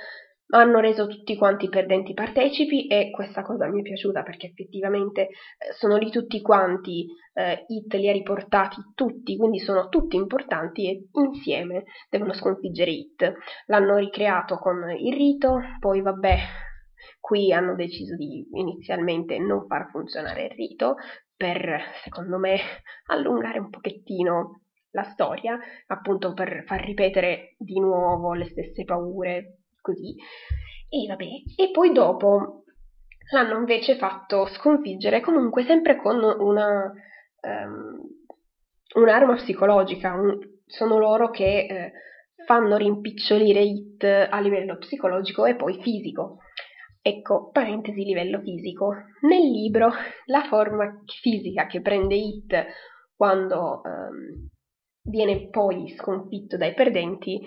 hanno 0.51 0.79
reso 0.79 1.09
tutti 1.09 1.37
quanti 1.37 1.69
perdenti 1.69 2.15
partecipi 2.15 2.87
e 2.87 3.11
questa 3.11 3.43
cosa 3.43 3.67
mi 3.67 3.81
è 3.81 3.83
piaciuta 3.83 4.23
perché 4.23 4.47
effettivamente 4.47 5.23
eh, 5.23 5.29
sono 5.77 5.97
lì 5.97 6.11
tutti 6.11 6.41
quanti, 6.43 7.05
eh, 7.35 7.65
It 7.67 7.93
li 7.95 8.09
ha 8.09 8.13
riportati 8.13 8.81
tutti, 8.95 9.37
quindi 9.37 9.59
sono 9.59 9.89
tutti 9.89 10.15
importanti 10.15 10.89
e 10.89 11.09
insieme 11.11 11.83
devono 12.09 12.33
sconfiggere 12.35 12.93
It. 12.93 13.33
L'hanno 13.67 13.97
ricreato 13.97 14.59
con 14.59 14.77
il 14.97 15.13
rito, 15.13 15.59
poi 15.81 16.01
vabbè, 16.03 16.37
Qui 17.21 17.53
hanno 17.53 17.75
deciso 17.75 18.17
di 18.17 18.47
inizialmente 18.53 19.39
non 19.39 19.67
far 19.67 19.91
funzionare 19.91 20.45
il 20.45 20.51
rito 20.51 20.97
per, 21.37 21.81
secondo 22.03 22.39
me, 22.39 22.59
allungare 23.07 23.59
un 23.59 23.71
pochettino 23.71 24.63
la 24.91 25.05
storia, 25.05 25.59
appunto 25.87 26.33
per 26.35 26.65
far 26.67 26.85
ripetere 26.85 27.55
di 27.59 27.79
nuovo 27.79 28.33
le 28.35 28.49
stesse 28.49 28.85
paure, 28.85 29.59
così. 29.81 30.15
E 30.89 31.07
vabbè, 31.07 31.27
e 31.57 31.71
poi 31.71 31.93
dopo 31.93 32.65
l'hanno 33.31 33.59
invece 33.59 33.97
fatto 33.97 34.47
sconfiggere 34.47 35.21
comunque 35.21 35.65
sempre 35.65 35.97
con 35.97 36.17
una, 36.23 36.93
um, 37.43 38.01
un'arma 38.95 39.35
psicologica, 39.35 40.15
un, 40.15 40.39
sono 40.65 40.99
loro 40.99 41.31
che 41.31 41.67
eh, 41.67 41.93
fanno 42.47 42.77
rimpicciolire 42.77 43.61
It 43.61 44.05
a 44.05 44.41
livello 44.41 44.79
psicologico 44.79 45.45
e 45.45 45.57
poi 45.57 45.81
fisico. 45.83 46.39
Ecco, 47.09 47.49
parentesi 47.51 48.05
livello 48.05 48.41
fisico. 48.43 48.93
Nel 49.23 49.51
libro 49.51 49.91
la 50.27 50.43
forma 50.43 51.03
fisica 51.23 51.67
che 51.67 51.81
prende 51.81 52.15
It 52.15 52.67
quando 53.17 53.81
um, 53.83 54.47
viene 55.05 55.49
poi 55.49 55.89
sconfitto 55.97 56.59
dai 56.59 56.75
perdenti 56.75 57.41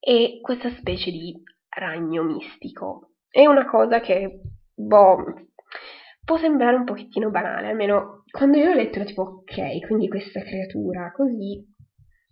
è 0.00 0.40
questa 0.40 0.70
specie 0.70 1.10
di 1.10 1.34
ragno 1.68 2.22
mistico. 2.22 3.10
È 3.28 3.44
una 3.44 3.66
cosa 3.66 4.00
che, 4.00 4.40
boh, 4.74 5.22
può 6.24 6.38
sembrare 6.38 6.76
un 6.76 6.84
pochettino 6.84 7.28
banale, 7.28 7.68
almeno 7.68 8.22
quando 8.30 8.56
io 8.56 8.68
l'ho 8.68 8.74
letto 8.74 9.00
ero 9.00 9.08
tipo, 9.08 9.22
ok, 9.22 9.86
quindi 9.86 10.08
questa 10.08 10.40
creatura 10.40 11.12
così, 11.12 11.62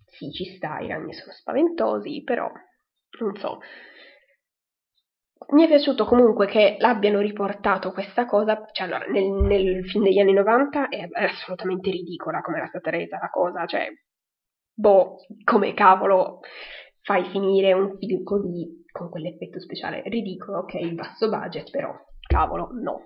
sì, 0.06 0.30
ci 0.30 0.46
sta, 0.56 0.78
i 0.78 0.88
ragni 0.88 1.12
sono 1.12 1.32
spaventosi, 1.32 2.22
però, 2.22 2.50
non 3.20 3.36
so, 3.36 3.58
mi 5.52 5.64
è 5.64 5.66
piaciuto 5.66 6.04
comunque 6.04 6.46
che 6.46 6.76
l'abbiano 6.78 7.20
riportato 7.20 7.92
questa 7.92 8.26
cosa, 8.26 8.66
cioè 8.72 8.86
allora, 8.86 9.04
nel, 9.06 9.30
nel 9.30 9.84
film 9.88 10.04
degli 10.04 10.18
anni 10.18 10.32
90 10.32 10.88
è, 10.88 11.08
è 11.08 11.24
assolutamente 11.24 11.90
ridicola 11.90 12.40
come 12.40 12.58
era 12.58 12.66
stata 12.66 12.90
resa 12.90 13.18
la 13.20 13.30
cosa, 13.30 13.66
cioè, 13.66 13.86
boh, 14.74 15.16
come 15.44 15.74
cavolo 15.74 16.40
fai 17.02 17.24
finire 17.30 17.72
un 17.72 17.96
film 17.98 18.22
così, 18.22 18.82
con 18.90 19.10
quell'effetto 19.10 19.60
speciale 19.60 20.02
ridicolo, 20.06 20.58
ok, 20.60 20.92
basso 20.92 21.28
budget, 21.28 21.70
però, 21.70 21.94
cavolo, 22.26 22.70
no. 22.80 23.02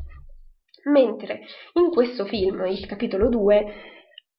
mentre 0.85 1.41
in 1.75 1.91
questo 1.91 2.27
film, 2.27 2.65
il 2.67 2.87
capitolo 2.87 3.29
2, 3.29 3.95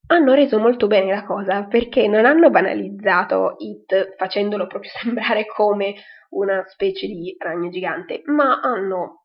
hanno 0.10 0.34
reso 0.34 0.58
molto 0.60 0.88
bene 0.88 1.12
la 1.14 1.26
cosa 1.26 1.66
perché 1.66 2.08
non 2.08 2.26
hanno 2.26 2.50
banalizzato 2.50 3.56
It 3.58 4.16
facendolo 4.16 4.66
proprio 4.68 4.90
sembrare 5.02 5.46
come 5.46 5.96
una 6.30 6.64
specie 6.68 7.08
di 7.08 7.36
ragno 7.40 7.70
gigante, 7.70 8.22
ma 8.26 8.60
hanno 8.60 9.24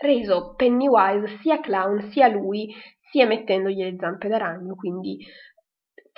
reso 0.00 0.54
Pennywise 0.54 1.38
sia 1.40 1.60
clown 1.60 2.10
sia 2.10 2.28
lui, 2.28 2.72
sia 3.10 3.26
mettendogli 3.26 3.82
le 3.82 3.96
zampe 3.98 4.28
da 4.28 4.36
ragno, 4.36 4.74
quindi 4.74 5.18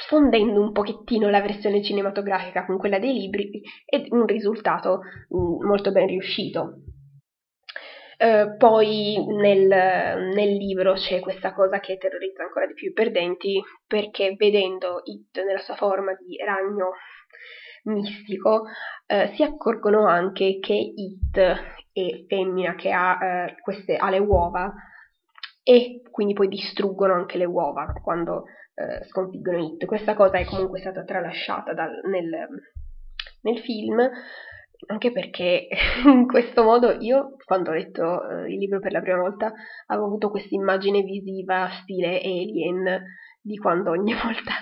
fondendo 0.07 0.61
un 0.61 0.72
pochettino 0.72 1.29
la 1.29 1.40
versione 1.40 1.83
cinematografica 1.83 2.64
con 2.64 2.79
quella 2.79 2.98
dei 2.98 3.12
libri 3.12 3.61
ed 3.85 4.07
un 4.11 4.27
risultato 4.27 5.01
mm, 5.01 5.66
molto 5.66 5.90
ben 5.90 6.07
riuscito. 6.07 6.83
Uh, 8.18 8.57
poi 8.57 9.16
nel, 9.27 9.68
nel, 9.68 10.57
libro 10.57 10.94
c'è 10.94 11.20
questa 11.20 11.55
cosa 11.55 11.79
che 11.79 11.98
terrorizza 11.98 12.42
ancora 12.42 12.66
di 12.66 12.74
più 12.74 12.88
i 12.88 12.92
perdenti 12.92 13.62
perché 13.87 14.35
vedendo 14.37 15.03
It 15.05 15.40
nella 15.44 15.61
sua 15.61 15.77
forma 15.77 16.14
di 16.14 16.37
ragno 16.44 16.94
mistico 17.85 18.62
uh, 18.62 19.35
si 19.35 19.43
accorgono 19.43 20.07
anche 20.07 20.59
che 20.61 20.75
It 20.75 21.38
è 21.93 22.25
femmina 22.27 22.75
che 22.75 22.91
ha, 22.93 23.19
uh, 23.21 23.55
queste, 23.62 23.97
ha 23.97 24.11
le 24.11 24.19
uova 24.19 24.73
e 25.62 26.03
quindi 26.11 26.35
poi 26.35 26.49
distruggono 26.49 27.14
anche 27.14 27.38
le 27.38 27.45
uova 27.45 27.93
quando 28.03 28.45
sconfiggono 29.09 29.59
It. 29.59 29.85
Questa 29.87 30.14
cosa 30.14 30.38
è 30.38 30.45
comunque 30.45 30.79
stata 30.79 31.03
tralasciata 31.03 31.75
dal, 31.75 32.01
nel, 32.05 32.47
nel 33.43 33.59
film 33.59 34.09
anche 34.87 35.11
perché 35.11 35.69
in 36.07 36.27
questo 36.27 36.62
modo 36.62 36.93
io, 36.93 37.37
quando 37.45 37.71
ho 37.71 37.75
letto 37.75 38.29
eh, 38.29 38.53
il 38.53 38.59
libro 38.59 38.81
per 38.81 38.93
la 38.93 39.01
prima 39.01 39.19
volta, 39.19 39.53
avevo 39.87 40.07
avuto 40.07 40.31
questa 40.31 40.55
immagine 40.55 41.03
visiva 41.03 41.69
stile 41.83 42.21
alien 42.21 43.03
di 43.41 43.57
quando 43.57 43.91
ogni 43.91 44.14
volta 44.23 44.53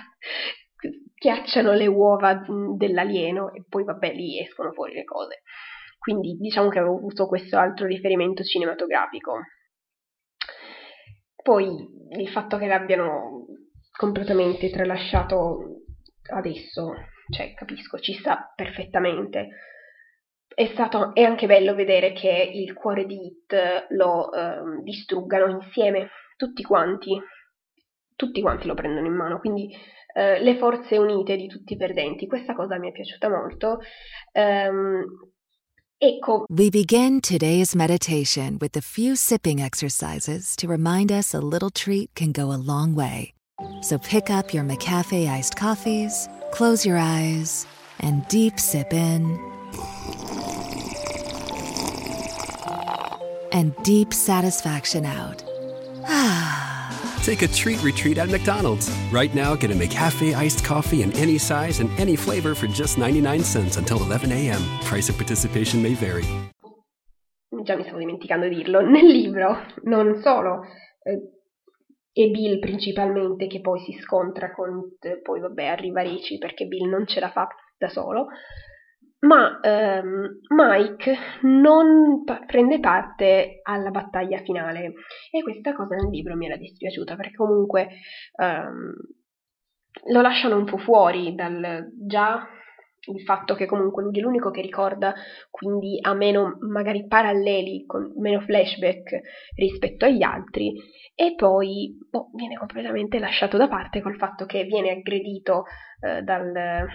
schiacciano 1.15 1.73
le 1.73 1.87
uova 1.87 2.43
dell'alieno 2.75 3.51
e 3.53 3.63
poi 3.67 3.83
vabbè 3.83 4.13
lì 4.13 4.39
escono 4.39 4.71
fuori 4.71 4.93
le 4.93 5.03
cose. 5.03 5.41
Quindi 5.97 6.37
diciamo 6.37 6.69
che 6.69 6.79
avevo 6.79 6.97
avuto 6.97 7.27
questo 7.27 7.57
altro 7.57 7.85
riferimento 7.85 8.43
cinematografico. 8.43 9.39
Poi 11.41 11.67
il 12.17 12.29
fatto 12.29 12.57
che 12.57 12.67
l'abbiano 12.67 13.45
completamente 13.91 14.69
tralasciato 14.69 15.83
adesso, 16.33 16.93
cioè 17.29 17.53
capisco, 17.53 17.99
ci 17.99 18.13
sta 18.13 18.51
perfettamente 18.55 19.49
è 20.57 20.65
stato 20.73 21.13
è 21.13 21.21
anche 21.21 21.45
bello 21.45 21.75
vedere 21.75 22.13
che 22.13 22.49
il 22.51 22.73
cuore 22.73 23.05
di 23.05 23.27
Hit 23.27 23.85
lo 23.89 24.33
eh, 24.33 24.81
distruggano 24.81 25.51
insieme, 25.51 26.09
tutti 26.35 26.63
quanti, 26.63 27.15
tutti 28.15 28.41
quanti 28.41 28.65
lo 28.65 28.73
prendono 28.73 29.05
in 29.05 29.13
mano, 29.13 29.37
quindi 29.37 29.71
eh, 30.17 30.41
le 30.41 30.57
forze 30.57 30.97
unite 30.97 31.35
di 31.35 31.47
tutti 31.47 31.73
i 31.73 31.77
perdenti, 31.77 32.25
questa 32.25 32.55
cosa 32.55 32.79
mi 32.79 32.89
è 32.89 32.91
piaciuta 32.91 33.29
molto. 33.29 33.79
Um, 34.33 35.05
ecco. 35.99 36.45
We 36.49 36.69
begin 36.69 37.21
today's 37.21 37.75
meditation 37.75 38.57
with 38.59 38.75
a 38.75 38.81
few 38.81 39.15
sipping 39.15 39.61
exercises 39.61 40.55
to 40.55 40.67
remind 40.67 41.11
us 41.11 41.35
a 41.35 41.39
little 41.39 41.69
treat 41.69 42.09
can 42.15 42.31
go 42.31 42.51
a 42.51 42.57
long 42.57 42.95
way. 42.95 43.33
So 43.81 43.99
pick 43.99 44.31
up 44.31 44.53
your 44.53 44.63
McCafe 44.63 45.27
iced 45.27 45.55
coffees, 45.55 46.27
close 46.51 46.83
your 46.83 46.97
eyes, 46.97 47.67
and 47.99 48.27
deep 48.27 48.59
sip 48.59 48.93
in. 48.93 49.37
and 53.53 53.73
deep 53.83 54.13
satisfaction 54.13 55.05
out. 55.05 55.43
Take 57.27 57.41
a 57.41 57.47
treat 57.49 57.83
retreat 57.83 58.17
at 58.19 58.29
McDonald's. 58.29 58.89
Right 59.11 59.35
now, 59.35 59.53
get 59.53 59.69
a 59.69 59.73
McCafe 59.73 60.33
iced 60.33 60.63
coffee 60.63 61.01
in 61.01 61.11
any 61.17 61.37
size 61.37 61.81
and 61.81 61.89
any 61.99 62.15
flavor 62.15 62.55
for 62.55 62.67
just 62.67 62.97
99 62.97 63.43
cents 63.43 63.75
until 63.75 64.01
11 64.01 64.31
a.m. 64.31 64.61
Price 64.85 65.09
of 65.09 65.17
participation 65.17 65.81
may 65.81 65.93
vary. 65.93 66.23
Già 67.63 67.75
mi 67.75 67.83
stavo 67.83 67.97
dimenticando 67.97 68.47
di 68.47 68.55
dirlo. 68.55 68.79
Nel 68.87 69.07
libro, 69.07 69.57
non 69.83 70.21
solo 70.21 70.61
eh, 71.03 71.19
è 72.13 72.29
Bill 72.29 72.59
principalmente 72.59 73.47
che 73.47 73.59
poi 73.59 73.81
si 73.81 73.91
scontra 73.99 74.53
con, 74.53 74.95
eh, 75.01 75.19
poi 75.21 75.41
vabbè 75.41 75.65
arriva 75.65 75.99
Ricci 76.03 76.37
perché 76.37 76.65
Bill 76.65 76.87
non 76.87 77.05
ce 77.07 77.19
la 77.19 77.29
fa 77.29 77.45
da 77.77 77.89
solo, 77.89 78.27
ma 79.19 79.59
ehm, 79.61 80.39
Mike 80.49 81.17
non 81.41 82.23
pa- 82.23 82.43
prende 82.45 82.79
parte 82.79 83.59
alla 83.63 83.89
battaglia 83.89 84.39
finale. 84.39 84.93
E 85.31 85.41
questa 85.41 85.73
cosa 85.73 85.95
nel 85.95 86.09
libro 86.09 86.35
mi 86.35 86.45
era 86.45 86.57
dispiaciuta 86.57 87.15
perché 87.15 87.35
comunque 87.35 87.89
ehm, 88.35 88.93
lo 90.11 90.21
lasciano 90.21 90.57
un 90.57 90.65
po' 90.65 90.77
fuori 90.77 91.33
dal 91.33 91.87
già 92.05 92.47
il 93.09 93.21
fatto 93.21 93.55
che 93.55 93.65
comunque 93.65 94.03
lui 94.03 94.17
è 94.17 94.21
l'unico 94.21 94.51
che 94.51 94.61
ricorda, 94.61 95.13
quindi 95.49 95.97
ha 96.01 96.13
meno 96.13 96.57
magari 96.59 97.07
paralleli, 97.07 97.85
con 97.85 98.11
meno 98.17 98.41
flashback 98.41 99.21
rispetto 99.55 100.05
agli 100.05 100.23
altri, 100.23 100.73
e 101.15 101.33
poi 101.35 101.97
boh, 102.09 102.29
viene 102.33 102.57
completamente 102.57 103.19
lasciato 103.19 103.55
da 103.55 103.69
parte 103.69 104.01
col 104.01 104.17
fatto 104.17 104.45
che 104.45 104.63
viene 104.65 104.91
aggredito 104.91 105.63
eh, 106.01 106.21
dal, 106.21 106.85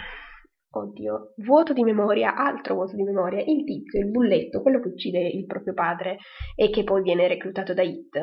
Oddio, 0.74 1.34
vuoto 1.44 1.74
di 1.74 1.82
memoria, 1.82 2.34
altro 2.34 2.74
vuoto 2.74 2.96
di 2.96 3.02
memoria, 3.02 3.40
il 3.40 3.62
tizio, 3.64 4.00
il 4.00 4.10
bulletto, 4.10 4.62
quello 4.62 4.80
che 4.80 4.88
uccide 4.88 5.18
il 5.20 5.44
proprio 5.44 5.74
padre 5.74 6.16
e 6.54 6.70
che 6.70 6.82
poi 6.82 7.02
viene 7.02 7.28
reclutato 7.28 7.74
da 7.74 7.82
Hit 7.82 8.16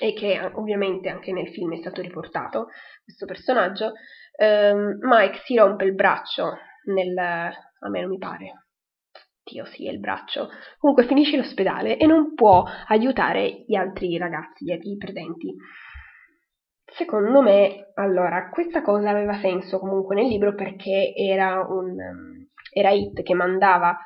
e 0.00 0.14
che 0.14 0.40
ovviamente 0.54 1.10
anche 1.10 1.30
nel 1.32 1.48
film 1.48 1.74
è 1.74 1.76
stato 1.76 2.00
riportato, 2.00 2.68
questo 3.04 3.26
personaggio, 3.26 3.92
ehm, 4.38 4.96
Mike 5.00 5.42
si 5.44 5.56
rompe 5.56 5.84
il 5.84 5.94
braccio 5.94 6.56
nel... 6.86 7.18
a 7.18 7.88
me 7.90 8.00
non 8.00 8.08
mi 8.08 8.18
pare, 8.18 8.68
Dio 9.44 9.66
sì, 9.66 9.86
è 9.86 9.90
il 9.90 10.00
braccio, 10.00 10.48
comunque 10.78 11.04
finisce 11.04 11.36
l'ospedale 11.36 11.98
e 11.98 12.06
non 12.06 12.32
può 12.34 12.64
aiutare 12.88 13.64
gli 13.66 13.74
altri 13.74 14.16
ragazzi, 14.16 14.64
i 14.64 14.96
perdenti. 14.96 15.54
Secondo 16.96 17.40
me, 17.40 17.92
allora, 17.94 18.48
questa 18.50 18.82
cosa 18.82 19.10
aveva 19.10 19.38
senso 19.40 19.78
comunque 19.78 20.14
nel 20.14 20.26
libro 20.26 20.54
perché 20.54 21.12
era 21.14 21.64
un 21.68 21.96
era 22.72 22.90
It 22.90 23.22
che 23.22 23.34
mandava 23.34 23.96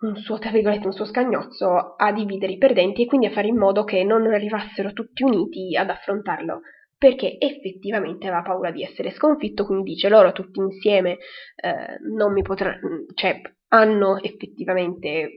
un 0.00 0.16
suo, 0.16 0.38
tra 0.38 0.50
virgolette, 0.50 0.86
un 0.86 0.92
suo 0.92 1.04
scagnozzo 1.04 1.94
a 1.96 2.12
dividere 2.12 2.52
i 2.52 2.58
perdenti 2.58 3.02
e 3.02 3.06
quindi 3.06 3.26
a 3.26 3.30
fare 3.30 3.48
in 3.48 3.58
modo 3.58 3.84
che 3.84 4.02
non 4.04 4.26
arrivassero 4.26 4.92
tutti 4.92 5.22
uniti 5.22 5.76
ad 5.76 5.90
affrontarlo 5.90 6.62
perché 6.96 7.36
effettivamente 7.38 8.26
aveva 8.26 8.42
paura 8.42 8.70
di 8.70 8.82
essere 8.82 9.10
sconfitto, 9.10 9.64
quindi 9.64 9.92
dice 9.92 10.10
loro 10.10 10.32
tutti 10.32 10.60
insieme 10.60 11.12
eh, 11.56 11.98
non 12.14 12.32
mi 12.32 12.42
potranno, 12.42 13.06
cioè 13.14 13.40
hanno 13.68 14.20
effettivamente 14.20 15.30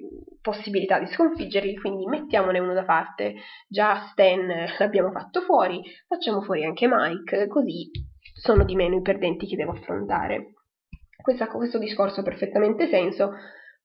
possibilità 0.44 1.00
di 1.00 1.08
sconfiggerli, 1.08 1.78
quindi 1.78 2.06
mettiamone 2.06 2.60
uno 2.60 2.74
da 2.74 2.84
parte. 2.84 3.36
Già 3.68 4.08
Stan 4.12 4.46
l'abbiamo 4.78 5.10
fatto 5.12 5.42
fuori, 5.42 5.82
facciamo 6.08 6.42
fuori 6.42 6.66
anche 6.66 6.88
Mike, 6.88 7.48
così 7.48 7.90
sono 8.34 8.66
di 8.66 8.76
meno 8.76 8.98
i 8.98 9.02
perdenti 9.02 9.48
che 9.48 9.56
devo 9.56 9.72
affrontare. 9.72 10.54
Questa, 11.22 11.48
questo 11.48 11.80
discorso 11.80 12.20
ha 12.20 12.24
perfettamente 12.24 12.88
senso, 12.90 13.32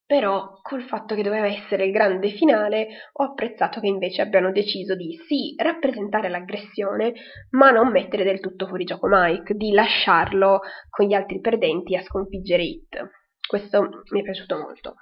però 0.04 0.58
col 0.62 0.82
fatto 0.82 1.14
che 1.14 1.22
doveva 1.22 1.46
essere 1.46 1.84
il 1.84 1.92
grande 1.92 2.30
finale 2.30 2.88
ho 3.12 3.24
apprezzato 3.24 3.78
che 3.78 3.86
invece 3.86 4.22
abbiano 4.22 4.50
deciso 4.50 4.96
di 4.96 5.16
sì 5.28 5.54
rappresentare 5.56 6.28
l'aggressione, 6.28 7.12
ma 7.50 7.70
non 7.70 7.92
mettere 7.92 8.24
del 8.24 8.40
tutto 8.40 8.66
fuori 8.66 8.84
gioco 8.84 9.06
Mike, 9.08 9.54
di 9.54 9.70
lasciarlo 9.70 10.60
con 10.90 11.06
gli 11.06 11.14
altri 11.14 11.40
perdenti 11.40 11.94
a 11.94 12.02
sconfiggere 12.02 12.62
Hit. 12.64 13.10
Questo 13.46 13.88
mi 14.10 14.20
è 14.20 14.22
piaciuto 14.22 14.58
molto. 14.58 14.94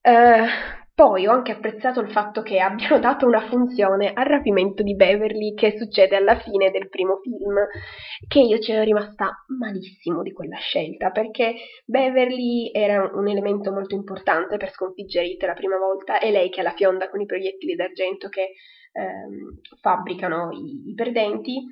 Uh, 0.00 0.46
poi 0.98 1.28
ho 1.28 1.30
anche 1.30 1.52
apprezzato 1.52 2.00
il 2.00 2.10
fatto 2.10 2.42
che 2.42 2.58
abbiano 2.58 2.98
dato 3.00 3.24
una 3.24 3.46
funzione 3.48 4.12
al 4.12 4.26
rapimento 4.26 4.82
di 4.82 4.96
Beverly 4.96 5.54
che 5.54 5.78
succede 5.78 6.16
alla 6.16 6.40
fine 6.40 6.72
del 6.72 6.88
primo 6.88 7.20
film, 7.22 7.54
che 8.26 8.40
io 8.40 8.58
c'ero 8.58 8.82
rimasta 8.82 9.44
malissimo 9.58 10.22
di 10.22 10.32
quella 10.32 10.56
scelta, 10.56 11.12
perché 11.12 11.54
Beverly 11.84 12.72
era 12.72 13.12
un 13.14 13.28
elemento 13.28 13.70
molto 13.70 13.94
importante 13.94 14.56
per 14.56 14.72
sconfiggere 14.72 15.26
It 15.26 15.42
la 15.44 15.54
prima 15.54 15.78
volta, 15.78 16.18
è 16.18 16.32
lei 16.32 16.50
che 16.50 16.60
ha 16.60 16.64
la 16.64 16.74
fionda 16.74 17.08
con 17.08 17.20
i 17.20 17.26
proiettili 17.26 17.76
d'argento 17.76 18.28
che 18.28 18.54
ehm, 18.92 19.60
fabbricano 19.80 20.50
i, 20.50 20.90
i 20.90 20.94
perdenti, 20.94 21.64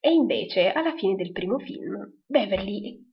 e 0.00 0.10
invece 0.10 0.72
alla 0.72 0.94
fine 0.96 1.16
del 1.16 1.32
primo 1.32 1.58
film 1.58 2.20
Beverly 2.26 3.09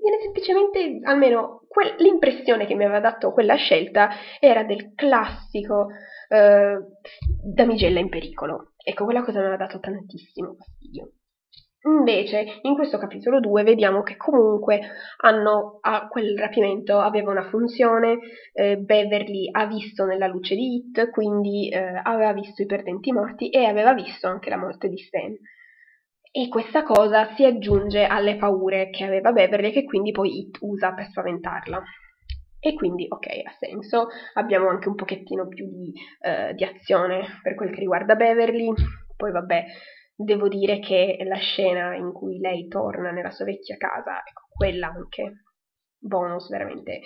viene 0.00 0.20
semplicemente, 0.20 1.00
almeno 1.02 1.62
que- 1.68 1.94
l'impressione 1.98 2.66
che 2.66 2.74
mi 2.74 2.84
aveva 2.84 3.00
dato 3.00 3.32
quella 3.32 3.56
scelta 3.56 4.10
era 4.40 4.64
del 4.64 4.94
classico 4.94 5.88
eh, 6.28 6.78
damigella 7.42 7.98
in 8.00 8.08
pericolo. 8.08 8.72
Ecco, 8.82 9.04
quella 9.04 9.22
cosa 9.22 9.38
mi 9.38 9.46
aveva 9.46 9.64
dato 9.64 9.80
tantissimo 9.80 10.54
fastidio. 10.54 11.12
Invece, 11.82 12.58
in 12.62 12.74
questo 12.74 12.98
capitolo 12.98 13.40
2 13.40 13.62
vediamo 13.62 14.02
che 14.02 14.16
comunque 14.18 14.80
hanno, 15.22 15.78
a 15.80 16.08
quel 16.08 16.36
rapimento 16.36 16.98
aveva 16.98 17.30
una 17.30 17.48
funzione, 17.48 18.18
eh, 18.52 18.76
Beverly 18.76 19.48
ha 19.50 19.66
visto 19.66 20.04
nella 20.04 20.26
luce 20.26 20.54
di 20.54 20.74
Hit, 20.74 21.08
quindi 21.10 21.70
eh, 21.70 22.00
aveva 22.02 22.34
visto 22.34 22.60
i 22.60 22.66
perdenti 22.66 23.12
morti 23.12 23.48
e 23.48 23.64
aveva 23.64 23.94
visto 23.94 24.26
anche 24.26 24.50
la 24.50 24.58
morte 24.58 24.88
di 24.88 24.98
Stan. 24.98 25.34
E 26.32 26.48
questa 26.48 26.84
cosa 26.84 27.34
si 27.34 27.44
aggiunge 27.44 28.04
alle 28.04 28.36
paure 28.36 28.90
che 28.90 29.02
aveva 29.04 29.32
Beverly 29.32 29.72
che 29.72 29.84
quindi 29.84 30.12
poi 30.12 30.38
Hit 30.38 30.58
usa 30.60 30.92
per 30.92 31.06
spaventarla. 31.06 31.82
E 32.60 32.74
quindi, 32.74 33.06
ok, 33.08 33.26
ha 33.44 33.54
senso. 33.58 34.08
Abbiamo 34.34 34.68
anche 34.68 34.88
un 34.88 34.94
pochettino 34.94 35.48
più 35.48 35.66
di, 35.66 35.92
eh, 36.20 36.54
di 36.54 36.62
azione 36.62 37.40
per 37.42 37.54
quel 37.56 37.70
che 37.70 37.80
riguarda 37.80 38.14
Beverly. 38.14 38.72
Poi, 39.16 39.32
vabbè, 39.32 39.64
devo 40.14 40.46
dire 40.46 40.78
che 40.78 41.18
la 41.24 41.38
scena 41.38 41.96
in 41.96 42.12
cui 42.12 42.38
lei 42.38 42.68
torna 42.68 43.10
nella 43.10 43.30
sua 43.30 43.46
vecchia 43.46 43.76
casa, 43.76 44.22
ecco, 44.24 44.42
quella 44.50 44.88
anche 44.88 45.44
bonus, 45.98 46.48
veramente. 46.48 47.00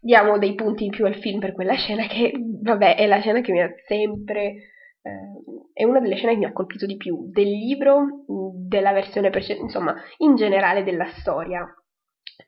Diamo 0.00 0.38
dei 0.38 0.54
punti 0.54 0.84
in 0.84 0.90
più 0.92 1.04
al 1.04 1.16
film 1.16 1.40
per 1.40 1.52
quella 1.52 1.74
scena 1.74 2.06
che, 2.06 2.32
vabbè, 2.62 2.96
è 2.96 3.06
la 3.06 3.20
scena 3.20 3.42
che 3.42 3.52
mi 3.52 3.60
ha 3.60 3.70
sempre... 3.86 4.69
Eh, 5.02 5.72
è 5.72 5.84
una 5.84 6.00
delle 6.00 6.16
scene 6.16 6.32
che 6.32 6.38
mi 6.38 6.44
ha 6.44 6.52
colpito 6.52 6.86
di 6.86 6.96
più 6.96 7.30
del 7.30 7.48
libro, 7.48 8.24
della 8.54 8.92
versione 8.92 9.30
precedente, 9.30 9.64
insomma, 9.64 9.94
in 10.18 10.36
generale 10.36 10.82
della 10.82 11.06
storia. 11.06 11.66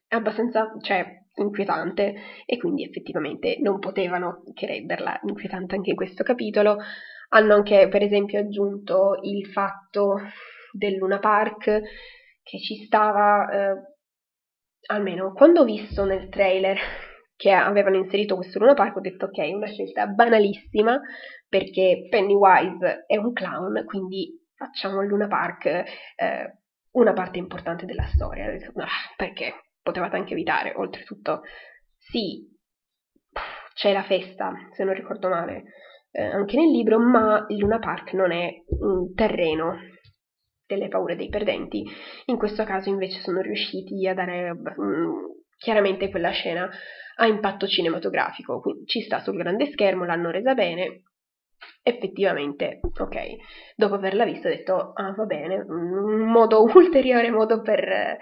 È 0.07 0.15
abbastanza, 0.15 0.75
cioè, 0.81 1.21
inquietante 1.37 2.15
e 2.45 2.59
quindi 2.59 2.85
effettivamente 2.85 3.57
non 3.61 3.79
potevano 3.79 4.43
che 4.53 4.67
renderla 4.67 5.21
inquietante 5.23 5.75
anche 5.75 5.91
in 5.91 5.97
questo 5.97 6.23
capitolo. 6.23 6.77
Hanno 7.31 7.55
anche 7.55 7.89
per 7.89 8.03
esempio 8.03 8.39
aggiunto 8.39 9.19
il 9.23 9.47
fatto 9.47 10.17
del 10.73 10.97
Luna 10.97 11.19
Park 11.19 11.65
che 12.43 12.59
ci 12.59 12.85
stava, 12.85 13.49
eh, 13.49 13.75
almeno 14.89 15.33
quando 15.33 15.63
ho 15.63 15.65
visto 15.65 16.05
nel 16.05 16.29
trailer 16.29 16.79
che 17.43 17.51
avevano 17.51 17.97
inserito 17.97 18.37
questo 18.37 18.61
Luna 18.61 18.75
Park 18.75 18.97
ho 18.97 19.01
detto 19.01 19.25
ok, 19.27 19.51
una 19.53 19.67
scelta 19.67 20.07
banalissima 20.07 21.01
perché 21.49 22.07
Pennywise 22.09 23.05
è 23.07 23.17
un 23.17 23.33
clown, 23.33 23.85
quindi 23.85 24.47
facciamo 24.55 25.03
il 25.03 25.09
Luna 25.09 25.27
Park 25.27 25.65
eh, 25.67 26.59
una 26.93 27.13
parte 27.13 27.39
importante 27.39 27.85
della 27.87 28.07
storia. 28.07 28.47
Perché? 29.17 29.55
potevate 29.83 30.17
anche 30.17 30.33
evitare. 30.33 30.73
Oltretutto, 30.77 31.43
sì, 31.99 32.49
c'è 33.75 33.93
la 33.93 34.05
festa, 34.05 34.53
se 34.73 34.85
non 34.85 34.95
ricordo 34.95 35.29
male, 35.29 35.65
eh, 36.13 36.23
anche 36.23 36.57
nel 36.57 36.71
libro, 36.71 36.99
ma 36.99 37.45
il 37.49 37.59
Luna 37.59 37.79
Park 37.79 38.13
non 38.13 38.33
è 38.33 38.63
un 38.81 39.13
terreno 39.15 39.77
delle 40.67 40.89
paure 40.89 41.17
dei 41.17 41.29
perdenti. 41.29 41.85
In 42.27 42.37
questo 42.37 42.65
caso 42.65 42.89
invece 42.89 43.21
sono 43.21 43.41
riusciti 43.41 44.07
a 44.07 44.15
dare 44.15 44.51
um, 44.51 45.42
chiaramente 45.63 46.11
quella 46.11 46.31
scena 46.31 46.69
a 47.17 47.27
impatto 47.27 47.67
cinematografico, 47.67 48.63
ci 48.87 49.03
sta 49.03 49.21
sul 49.21 49.37
grande 49.37 49.71
schermo, 49.71 50.05
l'hanno 50.05 50.31
resa 50.31 50.55
bene. 50.55 51.03
Effettivamente, 51.83 52.81
ok, 52.83 53.17
dopo 53.77 53.95
averla 53.95 54.25
vista 54.25 54.49
ho 54.49 54.51
detto, 54.51 54.93
ah 54.95 55.13
va 55.17 55.25
bene, 55.25 55.65
un 55.69 56.31
modo 56.31 56.63
ulteriore 56.75 57.31
modo 57.31 57.63
per 57.63 58.19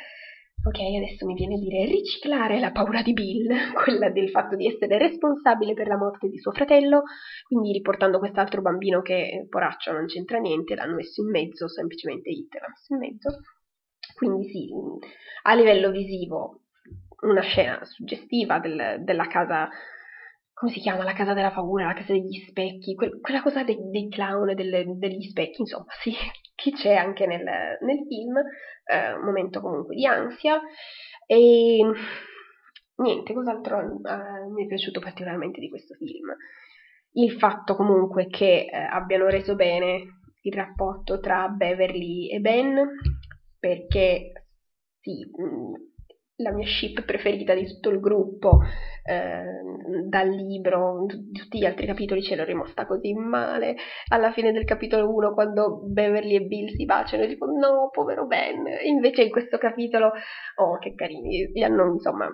Ok, 0.62 0.79
adesso 0.79 1.24
mi 1.24 1.33
viene 1.33 1.55
a 1.55 1.59
dire 1.59 1.87
riciclare 1.87 2.61
la 2.61 2.70
paura 2.70 3.00
di 3.00 3.14
Bill, 3.14 3.48
quella 3.83 4.11
del 4.11 4.29
fatto 4.29 4.57
di 4.57 4.66
essere 4.66 4.98
responsabile 4.98 5.72
per 5.72 5.87
la 5.87 5.96
morte 5.96 6.29
di 6.29 6.38
suo 6.38 6.53
fratello, 6.53 7.05
quindi 7.46 7.72
riportando 7.72 8.18
quest'altro 8.18 8.61
bambino 8.61 9.00
che, 9.00 9.46
poraccio, 9.48 9.90
non 9.90 10.05
c'entra 10.05 10.37
niente, 10.37 10.74
l'hanno 10.74 10.96
messo 10.96 11.22
in 11.22 11.31
mezzo, 11.31 11.66
semplicemente 11.66 12.29
Hit 12.29 12.53
l'ha 12.53 12.68
messo 12.68 12.92
in 12.92 12.98
mezzo. 12.98 13.38
Quindi 14.14 14.50
sì, 14.50 14.68
a 15.44 15.55
livello 15.55 15.90
visivo, 15.90 16.59
una 17.22 17.42
scena 17.42 17.85
suggestiva 17.85 18.59
del, 18.59 19.02
della 19.02 19.26
casa, 19.26 19.68
come 20.52 20.72
si 20.72 20.80
chiama? 20.80 21.04
La 21.04 21.12
casa 21.12 21.35
della 21.35 21.50
paura, 21.50 21.87
la 21.87 21.94
casa 21.94 22.12
degli 22.12 22.44
specchi, 22.48 22.94
quel, 22.94 23.20
quella 23.20 23.42
cosa 23.42 23.62
dei, 23.62 23.78
dei 23.90 24.09
clown, 24.09 24.54
delle, 24.54 24.85
degli 24.96 25.28
specchi, 25.28 25.61
insomma, 25.61 25.92
sì, 26.00 26.12
che 26.54 26.72
c'è 26.72 26.94
anche 26.94 27.26
nel, 27.26 27.42
nel 27.42 28.06
film, 28.09 28.37
eh, 28.85 29.12
un 29.12 29.24
momento 29.24 29.61
comunque 29.61 29.94
di 29.94 30.06
ansia. 30.06 30.61
E 31.26 31.78
niente, 32.96 33.33
cos'altro 33.33 33.80
eh, 33.80 34.50
mi 34.52 34.64
è 34.64 34.66
piaciuto 34.66 35.00
particolarmente 35.00 35.61
di 35.61 35.68
questo 35.68 35.94
film? 35.94 36.35
Il 37.12 37.33
fatto 37.33 37.74
comunque 37.74 38.28
che 38.28 38.66
eh, 38.70 38.76
abbiano 38.76 39.26
reso 39.28 39.54
bene 39.54 40.18
il 40.42 40.52
rapporto 40.52 41.18
tra 41.20 41.48
Beverly 41.48 42.28
e 42.28 42.40
Ben, 42.40 42.88
perché 43.59 44.33
sì, 45.00 45.28
mh, 45.30 45.89
la 46.42 46.53
mia 46.53 46.66
ship 46.66 47.05
preferita 47.05 47.55
di 47.55 47.66
tutto 47.66 47.90
il 47.90 48.00
gruppo, 48.00 48.61
eh, 49.05 49.44
dal 50.09 50.29
libro, 50.29 51.07
di 51.07 51.33
tutti 51.33 51.59
gli 51.59 51.64
altri 51.64 51.87
capitoli 51.87 52.22
ce 52.22 52.37
l'ho 52.37 52.44
rimasta 52.44 52.87
così 52.87 53.12
male. 53.14 53.76
Alla 54.09 54.33
fine 54.33 54.53
del 54.53 54.64
capitolo 54.64 55.12
1, 55.14 55.33
quando 55.33 55.83
Beverly 55.87 56.37
e 56.37 56.42
Bill 56.42 56.68
si 56.68 56.85
baciano, 56.85 57.26
dico 57.26 57.46
no, 57.46 57.90
povero 57.92 58.26
Ben. 58.26 58.64
Invece 58.85 59.22
in 59.22 59.31
questo 59.31 59.59
capitolo, 59.59 60.12
oh, 60.57 60.79
che 60.79 60.94
carini, 60.94 61.50
gli 61.53 61.62
hanno 61.62 61.92
insomma, 61.92 62.29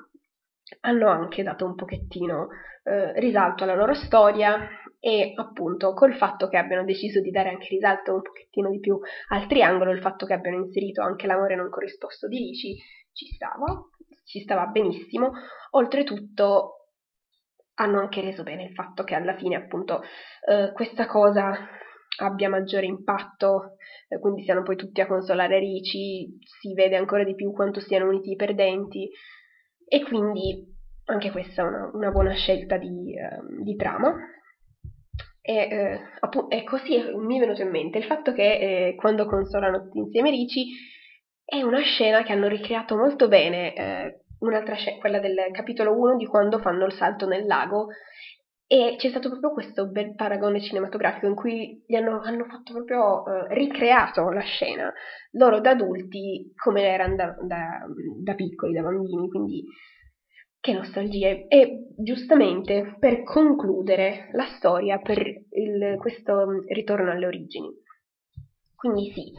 hanno 0.81 1.09
anche 1.09 1.42
dato 1.42 1.64
un 1.64 1.75
pochettino 1.75 2.49
eh, 2.85 3.19
risalto 3.21 3.64
alla 3.64 3.75
loro 3.75 3.95
storia 3.95 4.69
e 4.99 5.33
appunto 5.37 5.92
col 5.92 6.16
fatto 6.16 6.49
che 6.49 6.57
abbiano 6.57 6.85
deciso 6.85 7.21
di 7.21 7.31
dare 7.31 7.51
anche 7.51 7.69
risalto 7.71 8.14
un 8.14 8.23
pochettino 8.23 8.71
di 8.71 8.81
più 8.81 8.99
al 9.29 9.47
triangolo, 9.47 9.92
il 9.92 10.01
fatto 10.01 10.27
che 10.27 10.33
abbiano 10.33 10.59
inserito 10.59 11.03
anche 11.03 11.27
l'amore 11.27 11.55
non 11.55 11.71
corrisposto 11.71 12.27
di 12.27 12.38
Lici, 12.38 12.77
ci 13.16 13.26
stava 13.35 13.88
ci 14.26 14.40
stava 14.40 14.66
benissimo. 14.66 15.33
Oltretutto 15.70 16.72
hanno 17.79 18.00
anche 18.00 18.20
reso 18.20 18.42
bene 18.42 18.64
il 18.64 18.72
fatto 18.72 19.05
che 19.05 19.14
alla 19.14 19.37
fine 19.37 19.57
appunto 19.57 20.02
eh, 20.48 20.72
questa 20.72 21.07
cosa 21.07 21.68
abbia 22.18 22.48
maggiore 22.48 22.87
impatto, 22.87 23.76
eh, 24.09 24.18
quindi 24.18 24.42
siano 24.42 24.62
poi 24.62 24.76
tutti 24.76 25.00
a 25.00 25.07
consolare 25.07 25.59
Ricci, 25.59 26.38
si 26.40 26.74
vede 26.74 26.96
ancora 26.96 27.24
di 27.24 27.35
più 27.35 27.52
quanto 27.52 27.81
siano 27.81 28.09
uniti 28.09 28.33
i 28.33 28.37
perdenti 28.37 29.11
e 29.87 30.02
quindi 30.02 30.74
anche 31.05 31.31
questa 31.31 31.62
è 31.62 31.66
una, 31.66 31.90
una 31.92 32.11
buona 32.11 32.33
scelta 32.33 32.79
di, 32.79 33.14
eh, 33.16 33.62
di 33.62 33.76
trama. 33.76 34.14
E, 35.42 35.55
eh, 35.55 36.00
appunto, 36.18 36.50
e, 36.50 36.64
così 36.64 36.96
mi 37.14 37.37
è 37.37 37.40
venuto 37.40 37.62
in 37.62 37.70
mente 37.70 37.98
il 37.98 38.05
fatto 38.05 38.33
che 38.33 38.88
eh, 38.88 38.94
quando 38.96 39.26
consolano 39.26 39.83
tutti 39.83 39.98
insieme 39.98 40.31
Ricci 40.31 40.94
è 41.46 41.62
una 41.62 41.80
scena 41.80 42.24
che 42.24 42.32
hanno 42.32 42.48
ricreato 42.48 42.96
molto 42.96 43.28
bene, 43.28 43.72
eh, 43.74 44.20
un'altra 44.40 44.74
scena, 44.74 44.98
quella 44.98 45.20
del 45.20 45.37
capitolo 45.52 45.96
1 45.96 46.16
di 46.16 46.26
quando 46.26 46.59
fanno 46.59 46.87
il 46.87 46.92
salto 46.92 47.26
nel 47.26 47.46
lago 47.46 47.87
e 48.66 48.96
c'è 48.98 49.11
stato 49.11 49.28
proprio 49.28 49.52
questo 49.52 49.87
bel 49.87 50.16
paragone 50.16 50.61
cinematografico 50.61 51.26
in 51.26 51.37
cui 51.37 51.85
gli 51.87 51.94
hanno, 51.94 52.20
hanno 52.20 52.46
fatto 52.46 52.72
proprio 52.72 53.24
eh, 53.24 53.54
ricreato 53.54 54.28
la 54.30 54.40
scena, 54.40 54.92
loro 55.32 55.61
da 55.61 55.70
adulti 55.70 56.52
come 56.56 56.82
erano 56.82 57.14
da, 57.14 57.37
da, 57.42 57.87
da 58.24 58.35
piccoli, 58.35 58.72
da 58.72 58.82
bambini, 58.82 59.28
quindi 59.28 59.64
che 60.59 60.72
nostalgia. 60.72 61.28
E 61.28 61.92
giustamente 61.96 62.96
per 62.98 63.22
concludere 63.22 64.30
la 64.32 64.46
storia, 64.56 64.98
per 64.98 65.24
il, 65.24 65.94
questo 66.00 66.64
ritorno 66.66 67.12
alle 67.12 67.26
origini. 67.26 67.68
Quindi 68.74 69.12
sì, 69.12 69.32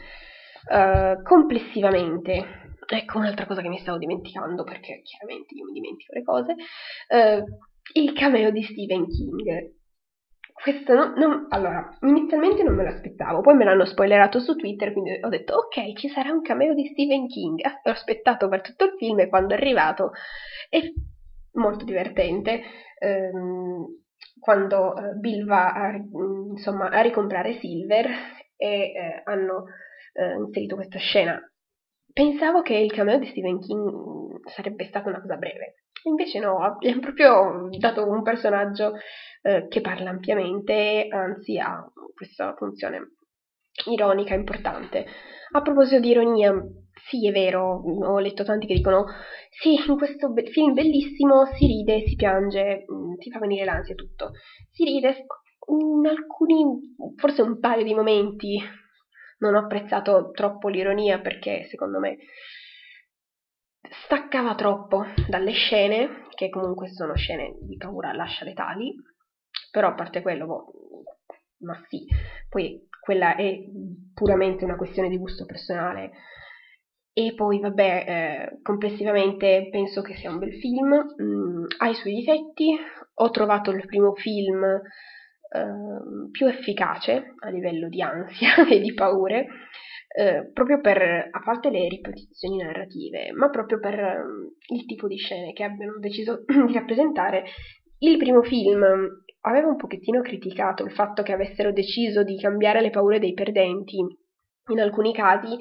Uh, 0.69 1.21
complessivamente, 1.23 2.73
ecco 2.85 3.19
un'altra 3.19 3.45
cosa 3.45 3.61
che 3.61 3.69
mi 3.69 3.79
stavo 3.79 3.97
dimenticando, 3.97 4.63
perché 4.63 5.01
chiaramente 5.01 5.53
io 5.55 5.65
mi 5.65 5.71
dimentico 5.71 6.13
le 6.13 6.23
cose, 6.23 6.51
uh, 6.51 7.43
il 7.93 8.13
cameo 8.13 8.51
di 8.51 8.63
Stephen 8.63 9.07
King. 9.07 9.75
Questo 10.53 10.93
non, 10.93 11.13
non, 11.15 11.45
allora, 11.49 11.87
inizialmente 12.01 12.63
non 12.63 12.75
me 12.75 12.83
lo 12.83 12.89
aspettavo, 12.89 13.41
poi 13.41 13.55
me 13.55 13.63
l'hanno 13.63 13.85
spoilerato 13.85 14.39
su 14.39 14.55
Twitter, 14.55 14.91
quindi 14.91 15.19
ho 15.21 15.29
detto 15.29 15.55
ok, 15.55 15.93
ci 15.93 16.09
sarà 16.09 16.31
un 16.31 16.41
cameo 16.41 16.73
di 16.73 16.87
Stephen 16.87 17.27
King. 17.27 17.61
Ho 17.85 17.91
aspettato 17.91 18.49
per 18.49 18.61
tutto 18.61 18.85
il 18.85 18.95
film 18.97 19.19
e 19.19 19.29
quando 19.29 19.53
è 19.53 19.57
arrivato 19.57 20.11
è 20.69 20.81
molto 21.53 21.85
divertente. 21.85 22.61
Um, 22.99 23.85
quando 24.39 24.93
uh, 24.93 25.19
Bill 25.19 25.45
va 25.45 25.73
a, 25.73 25.95
insomma, 25.95 26.89
a 26.89 27.01
ricomprare 27.01 27.59
Silver 27.59 28.09
e 28.57 29.21
hanno 29.23 29.65
eh, 30.17 30.33
inserito 30.33 30.75
questa 30.75 30.97
scena. 30.97 31.39
Pensavo 32.11 32.61
che 32.61 32.75
il 32.75 32.91
cameo 32.91 33.19
di 33.19 33.27
Stephen 33.27 33.59
King 33.59 34.47
sarebbe 34.49 34.85
stata 34.85 35.09
una 35.09 35.21
cosa 35.21 35.35
breve, 35.35 35.83
invece 36.03 36.39
no, 36.39 36.77
gli 36.79 36.97
proprio 36.99 37.69
dato 37.77 38.09
un 38.09 38.23
personaggio 38.23 38.93
eh, 39.43 39.67
che 39.67 39.81
parla 39.81 40.09
ampiamente, 40.09 41.07
anzi 41.11 41.59
ha 41.59 41.85
questa 42.15 42.55
funzione 42.55 43.11
ironica 43.85 44.33
importante. 44.33 45.05
A 45.51 45.61
proposito 45.61 45.99
di 45.99 46.09
ironia, 46.09 46.53
sì, 47.07 47.27
è 47.27 47.31
vero, 47.31 47.83
ho 47.83 48.19
letto 48.19 48.43
tanti 48.43 48.65
che 48.65 48.73
dicono 48.73 49.05
sì, 49.61 49.75
in 49.87 49.95
questo 49.95 50.31
be- 50.31 50.49
film 50.49 50.73
bellissimo 50.73 51.45
si 51.55 51.67
ride, 51.67 52.07
si 52.07 52.15
piange, 52.15 52.85
mh, 52.87 52.95
mm, 52.95 53.31
fa 53.31 53.39
venire 53.39 53.63
l'ansia 53.63 53.93
e 53.93 53.97
tutto. 53.97 54.31
Si 54.71 54.83
ride 54.83 55.25
in 55.67 56.05
alcuni, 56.07 56.63
forse 57.17 57.43
un 57.43 57.59
paio 57.59 57.83
di 57.83 57.93
momenti 57.93 58.59
non 59.39 59.55
ho 59.55 59.59
apprezzato 59.59 60.31
troppo 60.31 60.69
l'ironia 60.69 61.19
perché 61.19 61.65
secondo 61.69 61.99
me 61.99 62.17
staccava 64.05 64.55
troppo 64.55 65.05
dalle 65.27 65.51
scene, 65.51 66.27
che 66.35 66.49
comunque 66.49 66.89
sono 66.89 67.15
scene 67.15 67.55
di 67.61 67.77
paura 67.77 68.13
lascia 68.13 68.45
letali, 68.45 68.93
però 69.71 69.89
a 69.89 69.93
parte 69.93 70.21
quello, 70.21 70.45
boh, 70.45 70.73
ma 71.59 71.79
sì, 71.87 72.05
poi 72.49 72.87
quella 72.99 73.35
è 73.35 73.57
puramente 74.13 74.65
una 74.65 74.75
questione 74.75 75.09
di 75.09 75.17
gusto 75.17 75.45
personale. 75.45 76.11
E 77.13 77.33
poi, 77.33 77.59
vabbè, 77.59 78.05
eh, 78.07 78.61
complessivamente 78.61 79.69
penso 79.71 80.01
che 80.01 80.15
sia 80.17 80.29
un 80.29 80.37
bel 80.37 80.53
film, 80.59 81.03
mm, 81.19 81.65
ha 81.79 81.89
i 81.89 81.95
suoi 81.95 82.13
difetti, 82.13 82.77
ho 83.15 83.29
trovato 83.31 83.71
il 83.71 83.85
primo 83.87 84.13
film 84.13 84.79
eh, 85.61 86.29
più 86.31 86.47
efficace 86.47 87.35
a 87.39 87.49
livello 87.49 87.89
di 87.89 88.01
ansia 88.01 88.65
e 88.69 88.79
di 88.79 88.93
paure, 88.93 89.47
eh, 90.15 90.49
proprio 90.53 90.79
per, 90.79 91.29
a 91.31 91.41
parte 91.43 91.69
le 91.69 91.87
ripetizioni 91.87 92.57
narrative, 92.57 93.31
ma 93.33 93.49
proprio 93.49 93.79
per 93.79 93.99
eh, 93.99 94.23
il 94.73 94.85
tipo 94.85 95.07
di 95.07 95.17
scene 95.17 95.53
che 95.53 95.63
abbiano 95.63 95.99
deciso 95.99 96.43
di 96.65 96.73
rappresentare. 96.73 97.45
Il 97.99 98.17
primo 98.17 98.43
film 98.43 98.83
aveva 99.41 99.67
un 99.67 99.75
pochettino 99.75 100.21
criticato 100.21 100.83
il 100.83 100.91
fatto 100.91 101.23
che 101.23 101.33
avessero 101.33 101.71
deciso 101.71 102.23
di 102.23 102.37
cambiare 102.37 102.81
le 102.81 102.89
paure 102.89 103.19
dei 103.19 103.33
perdenti 103.33 103.97
in 104.69 104.79
alcuni 104.79 105.13
casi, 105.13 105.57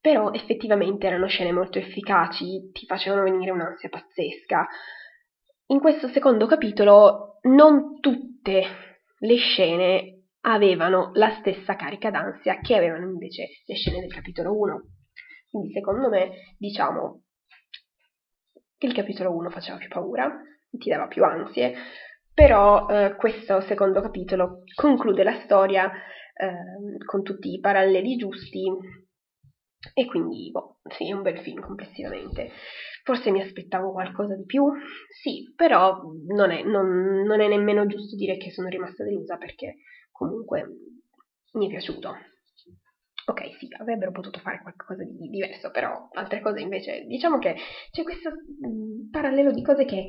però 0.00 0.32
effettivamente 0.32 1.06
erano 1.06 1.26
scene 1.26 1.52
molto 1.52 1.78
efficaci, 1.78 2.70
ti 2.72 2.86
facevano 2.86 3.22
venire 3.22 3.50
un'ansia 3.50 3.88
pazzesca. 3.88 4.66
In 5.66 5.80
questo 5.80 6.08
secondo 6.08 6.46
capitolo 6.46 7.38
non 7.42 8.00
tutte 8.00 8.89
le 9.20 9.36
scene 9.36 10.24
avevano 10.42 11.10
la 11.14 11.36
stessa 11.40 11.76
carica 11.76 12.10
d'ansia 12.10 12.60
che 12.60 12.76
avevano 12.76 13.06
invece 13.06 13.48
le 13.66 13.74
scene 13.74 14.00
del 14.00 14.12
capitolo 14.12 14.56
1. 14.58 14.82
Quindi 15.50 15.72
secondo 15.72 16.08
me, 16.08 16.54
diciamo 16.58 17.22
che 18.78 18.86
il 18.86 18.94
capitolo 18.94 19.34
1 19.34 19.50
faceva 19.50 19.78
più 19.78 19.88
paura, 19.88 20.30
ti 20.70 20.88
dava 20.88 21.06
più 21.06 21.24
ansie, 21.24 21.74
però 22.32 22.88
eh, 22.88 23.16
questo 23.16 23.60
secondo 23.62 24.00
capitolo 24.00 24.62
conclude 24.74 25.22
la 25.22 25.40
storia 25.44 25.90
eh, 25.90 27.04
con 27.04 27.22
tutti 27.22 27.52
i 27.52 27.60
paralleli 27.60 28.16
giusti 28.16 28.66
e 29.94 30.04
quindi, 30.06 30.50
boh, 30.50 30.80
sì, 30.96 31.08
è 31.08 31.12
un 31.12 31.22
bel 31.22 31.40
film 31.40 31.60
complessivamente. 31.60 32.50
Forse 33.02 33.30
mi 33.30 33.40
aspettavo 33.40 33.92
qualcosa 33.92 34.34
di 34.36 34.44
più, 34.44 34.64
sì, 35.08 35.52
però 35.56 36.02
non 36.28 36.50
è, 36.50 36.62
non, 36.62 37.22
non 37.22 37.40
è 37.40 37.48
nemmeno 37.48 37.86
giusto 37.86 38.14
dire 38.14 38.36
che 38.36 38.50
sono 38.50 38.68
rimasta 38.68 39.04
delusa 39.04 39.36
perché 39.36 39.76
comunque 40.10 40.66
mi 41.52 41.66
è 41.66 41.70
piaciuto. 41.70 42.14
Ok, 43.26 43.56
sì, 43.58 43.68
avrebbero 43.78 44.10
potuto 44.10 44.40
fare 44.40 44.60
qualcosa 44.60 45.04
di 45.04 45.28
diverso, 45.28 45.70
però 45.70 46.08
altre 46.12 46.40
cose 46.40 46.60
invece, 46.60 47.04
diciamo 47.06 47.38
che 47.38 47.54
c'è 47.90 48.02
questo 48.02 48.30
parallelo 49.10 49.52
di 49.52 49.62
cose 49.62 49.84
che 49.84 50.08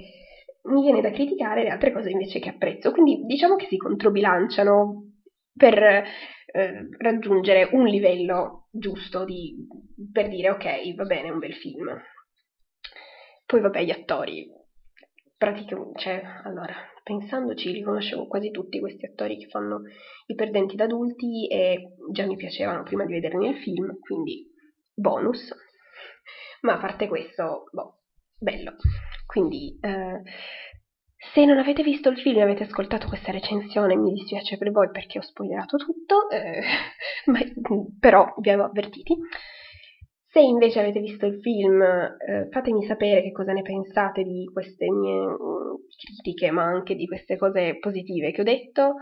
mi 0.63 0.81
viene 0.81 1.01
da 1.01 1.11
criticare 1.11 1.63
e 1.65 1.69
altre 1.69 1.91
cose 1.91 2.09
invece 2.09 2.39
che 2.39 2.49
apprezzo, 2.49 2.91
quindi 2.91 3.23
diciamo 3.25 3.55
che 3.55 3.67
si 3.67 3.77
controbilanciano 3.77 5.11
per 5.53 6.03
eh, 6.51 6.87
raggiungere 6.97 7.69
un 7.71 7.85
livello 7.85 8.67
giusto 8.71 9.25
di, 9.25 9.55
per 10.11 10.29
dire 10.29 10.49
ok, 10.49 10.95
va 10.95 11.03
bene, 11.05 11.27
è 11.27 11.31
un 11.31 11.39
bel 11.39 11.53
film. 11.53 11.99
Poi 13.45 13.61
vabbè, 13.61 13.83
gli 13.83 13.91
attori, 13.91 14.47
praticamente, 15.37 15.99
cioè, 15.99 16.21
allora, 16.43 16.73
pensandoci, 17.03 17.73
li 17.73 17.81
conoscevo 17.81 18.27
quasi 18.27 18.51
tutti 18.51 18.79
questi 18.79 19.05
attori 19.05 19.37
che 19.37 19.47
fanno 19.47 19.81
i 20.27 20.35
perdenti 20.35 20.75
da 20.75 20.85
adulti 20.85 21.47
e 21.47 21.95
già 22.11 22.25
mi 22.25 22.35
piacevano 22.37 22.83
prima 22.83 23.05
di 23.05 23.13
vederli 23.13 23.47
nel 23.47 23.57
film, 23.57 23.99
quindi 23.99 24.47
bonus. 24.93 25.53
Ma 26.61 26.73
a 26.73 26.79
parte 26.79 27.07
questo, 27.07 27.63
boh, 27.71 28.01
bello. 28.37 28.75
Quindi, 29.25 29.77
eh, 29.81 30.21
se 31.33 31.45
non 31.45 31.59
avete 31.59 31.83
visto 31.83 32.09
il 32.09 32.19
film 32.19 32.39
e 32.39 32.41
avete 32.41 32.63
ascoltato 32.63 33.07
questa 33.07 33.31
recensione, 33.31 33.95
mi 33.95 34.11
dispiace 34.11 34.57
per 34.57 34.71
voi 34.71 34.89
perché 34.89 35.19
ho 35.19 35.21
spoilerato 35.21 35.77
tutto, 35.77 36.29
eh, 36.29 36.61
ma, 37.29 37.39
però 37.99 38.33
vi 38.39 38.49
avevo 38.49 38.65
avvertiti. 38.65 39.15
Se 40.25 40.39
invece 40.39 40.79
avete 40.79 40.99
visto 40.99 41.27
il 41.27 41.39
film, 41.39 41.81
eh, 41.81 42.47
fatemi 42.49 42.85
sapere 42.85 43.21
che 43.21 43.31
cosa 43.31 43.51
ne 43.51 43.61
pensate 43.61 44.23
di 44.23 44.49
queste 44.51 44.89
mie 44.89 45.27
mm, 45.27 45.75
critiche, 45.95 46.51
ma 46.51 46.63
anche 46.63 46.95
di 46.95 47.05
queste 47.05 47.37
cose 47.37 47.77
positive 47.79 48.31
che 48.31 48.41
ho 48.41 48.45
detto. 48.45 48.95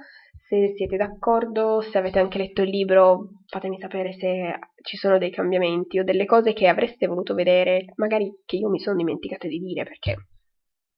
Se 0.48 0.74
siete 0.76 0.98
d'accordo, 0.98 1.80
se 1.82 1.98
avete 2.00 2.20
anche 2.20 2.40
letto 2.40 2.64
il 2.64 2.70
libro, 2.70 3.30
fatemi 3.48 3.80
sapere 3.80 4.12
se 4.14 4.60
ci 4.82 4.98
sono 4.98 5.20
dei 5.20 5.30
cambiamenti 5.30 6.00
o 6.00 6.04
delle 6.04 6.26
cose 6.26 6.54
che 6.54 6.68
avreste 6.68 7.06
voluto 7.06 7.36
vedere, 7.36 7.94
magari 7.98 8.42
che 8.46 8.58
io 8.58 8.68
mi 8.70 8.80
sono 8.80 8.96
dimenticata 8.96 9.48
di 9.48 9.60
dire, 9.60 9.84
perché 9.84 10.16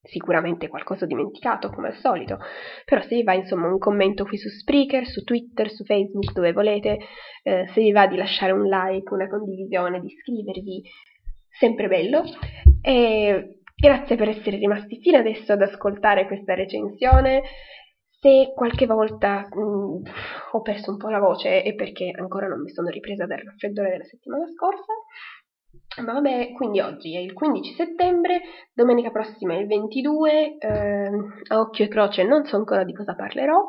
sicuramente 0.04 0.68
qualcosa 0.68 1.06
ho 1.06 1.08
dimenticato 1.08 1.70
come 1.70 1.90
al 1.90 1.96
solito, 1.96 2.40
però 2.86 3.02
se 3.02 3.16
vi 3.16 3.24
va 3.24 3.34
insomma 3.34 3.68
un 3.68 3.78
commento 3.78 4.26
qui 4.26 4.38
su 4.38 4.50
Spreaker, 4.50 5.06
su 5.06 5.24
Twitter, 5.24 5.70
su 5.70 5.84
Facebook, 5.84 6.32
dove 6.34 6.54
volete, 6.54 7.00
eh, 7.44 7.68
se 7.68 7.82
vi 7.82 7.92
va 7.92 8.08
di 8.08 8.18
lasciare 8.18 8.52
un 8.52 8.64
like, 8.64 9.14
una 9.14 9.28
condivisione, 9.28 10.00
di 10.00 10.08
iscrivervi, 10.08 10.84
sempre 11.50 11.88
bello. 11.88 12.24
E 12.82 13.60
grazie 13.76 14.16
per 14.16 14.30
essere 14.30 14.58
rimasti 14.58 15.00
fino 15.02 15.18
adesso 15.18 15.54
ad 15.54 15.62
ascoltare 15.62 16.26
questa 16.26 16.54
recensione. 16.54 17.44
Se 18.10 18.54
qualche 18.56 18.86
volta 18.86 19.48
mh, 19.52 19.60
mm, 19.60 20.04
ho 20.52 20.62
perso 20.62 20.92
un 20.92 20.98
po' 20.98 21.10
la 21.10 21.20
voce 21.20 21.64
è 21.64 21.74
perché 21.74 22.12
ancora 22.16 22.48
non 22.48 22.62
mi 22.62 22.70
sono 22.70 22.90
ripresa 22.90 23.26
dal 23.26 23.40
raffreddore 23.40 23.90
della 23.90 24.04
settimana 24.04 24.46
scorsa, 24.48 24.94
ma 26.00 26.14
vabbè, 26.14 26.54
quindi 26.54 26.80
oggi 26.80 27.16
è 27.16 27.20
il 27.20 27.34
15 27.34 27.74
settembre, 27.74 28.42
domenica 28.74 29.12
prossima 29.12 29.54
è 29.54 29.58
il 29.58 29.68
22, 29.68 30.58
eh, 30.58 31.10
a 31.50 31.60
occhio 31.60 31.86
e 31.86 31.88
croce 31.90 32.24
non 32.24 32.46
so 32.46 32.56
ancora 32.56 32.84
di 32.84 32.94
cosa 32.94 33.14
parlerò, 33.14 33.62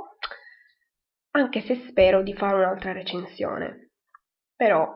anche 1.32 1.60
se 1.60 1.74
spero 1.88 2.22
di 2.22 2.34
fare 2.34 2.54
un'altra 2.54 2.92
recensione. 2.92 3.90
Però 4.54 4.86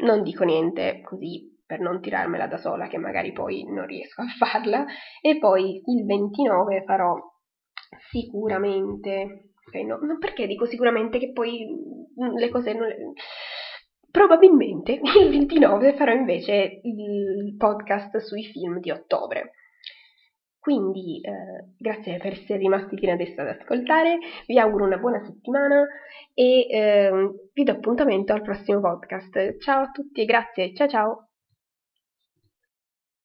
non 0.00 0.22
dico 0.22 0.44
niente 0.44 1.00
così 1.02 1.54
per 1.66 1.80
non 1.80 2.00
tirarmela 2.00 2.46
da 2.46 2.58
sola, 2.58 2.88
che 2.88 2.98
magari 2.98 3.32
poi 3.32 3.64
non 3.64 3.86
riesco 3.86 4.22
a 4.22 4.26
farla. 4.38 4.84
E 5.20 5.38
poi 5.38 5.80
il 5.84 6.04
29 6.04 6.82
farò 6.84 7.14
sicuramente. 8.10 9.50
Okay, 9.66 9.84
no, 9.84 9.98
perché 10.18 10.46
dico 10.46 10.66
sicuramente 10.66 11.18
che 11.18 11.32
poi 11.32 11.66
le 12.36 12.48
cose 12.50 12.74
non 12.74 12.86
le 12.86 12.96
Probabilmente 14.14 14.92
il 14.92 15.28
29 15.28 15.96
farò 15.96 16.12
invece 16.12 16.78
il 16.84 17.56
podcast 17.58 18.16
sui 18.18 18.44
film 18.44 18.78
di 18.78 18.92
ottobre. 18.92 19.54
Quindi 20.56 21.20
eh, 21.20 21.74
grazie 21.76 22.18
per 22.18 22.34
essere 22.34 22.60
rimasti 22.60 22.96
fino 22.96 23.10
adesso 23.10 23.40
ad 23.40 23.48
ascoltare, 23.48 24.20
vi 24.46 24.56
auguro 24.56 24.84
una 24.84 24.98
buona 24.98 25.20
settimana 25.24 25.84
e 26.32 26.60
eh, 26.70 27.10
vi 27.52 27.64
do 27.64 27.72
appuntamento 27.72 28.32
al 28.32 28.42
prossimo 28.42 28.80
podcast. 28.80 29.58
Ciao 29.58 29.82
a 29.82 29.90
tutti 29.90 30.20
e 30.20 30.24
grazie, 30.26 30.72
ciao 30.74 30.88
ciao! 30.88 31.28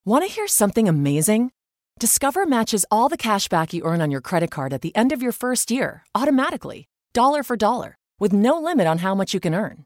Want 0.04 0.24
to 0.24 0.28
hear 0.28 0.48
something 0.48 0.88
amazing? 0.88 1.52
Discover 2.00 2.48
matches 2.48 2.84
all 2.90 3.10
the 3.10 3.16
cash 3.16 3.48
back 3.48 3.74
you 3.74 3.84
earn 3.86 4.02
on 4.02 4.10
your 4.10 4.22
credit 4.22 4.50
card 4.50 4.74
at 4.74 4.82
the 4.82 4.92
end 4.96 5.12
of 5.12 5.22
your 5.22 5.34
first 5.34 5.70
year, 5.70 6.02
automatically, 6.16 6.88
dollar 7.14 7.44
for 7.44 7.56
dollar, 7.56 7.96
with 8.20 8.34
no 8.34 8.60
limit 8.60 8.88
on 8.88 8.98
how 8.98 9.14
much 9.14 9.36
you 9.36 9.40
can 9.40 9.54
earn. 9.54 9.86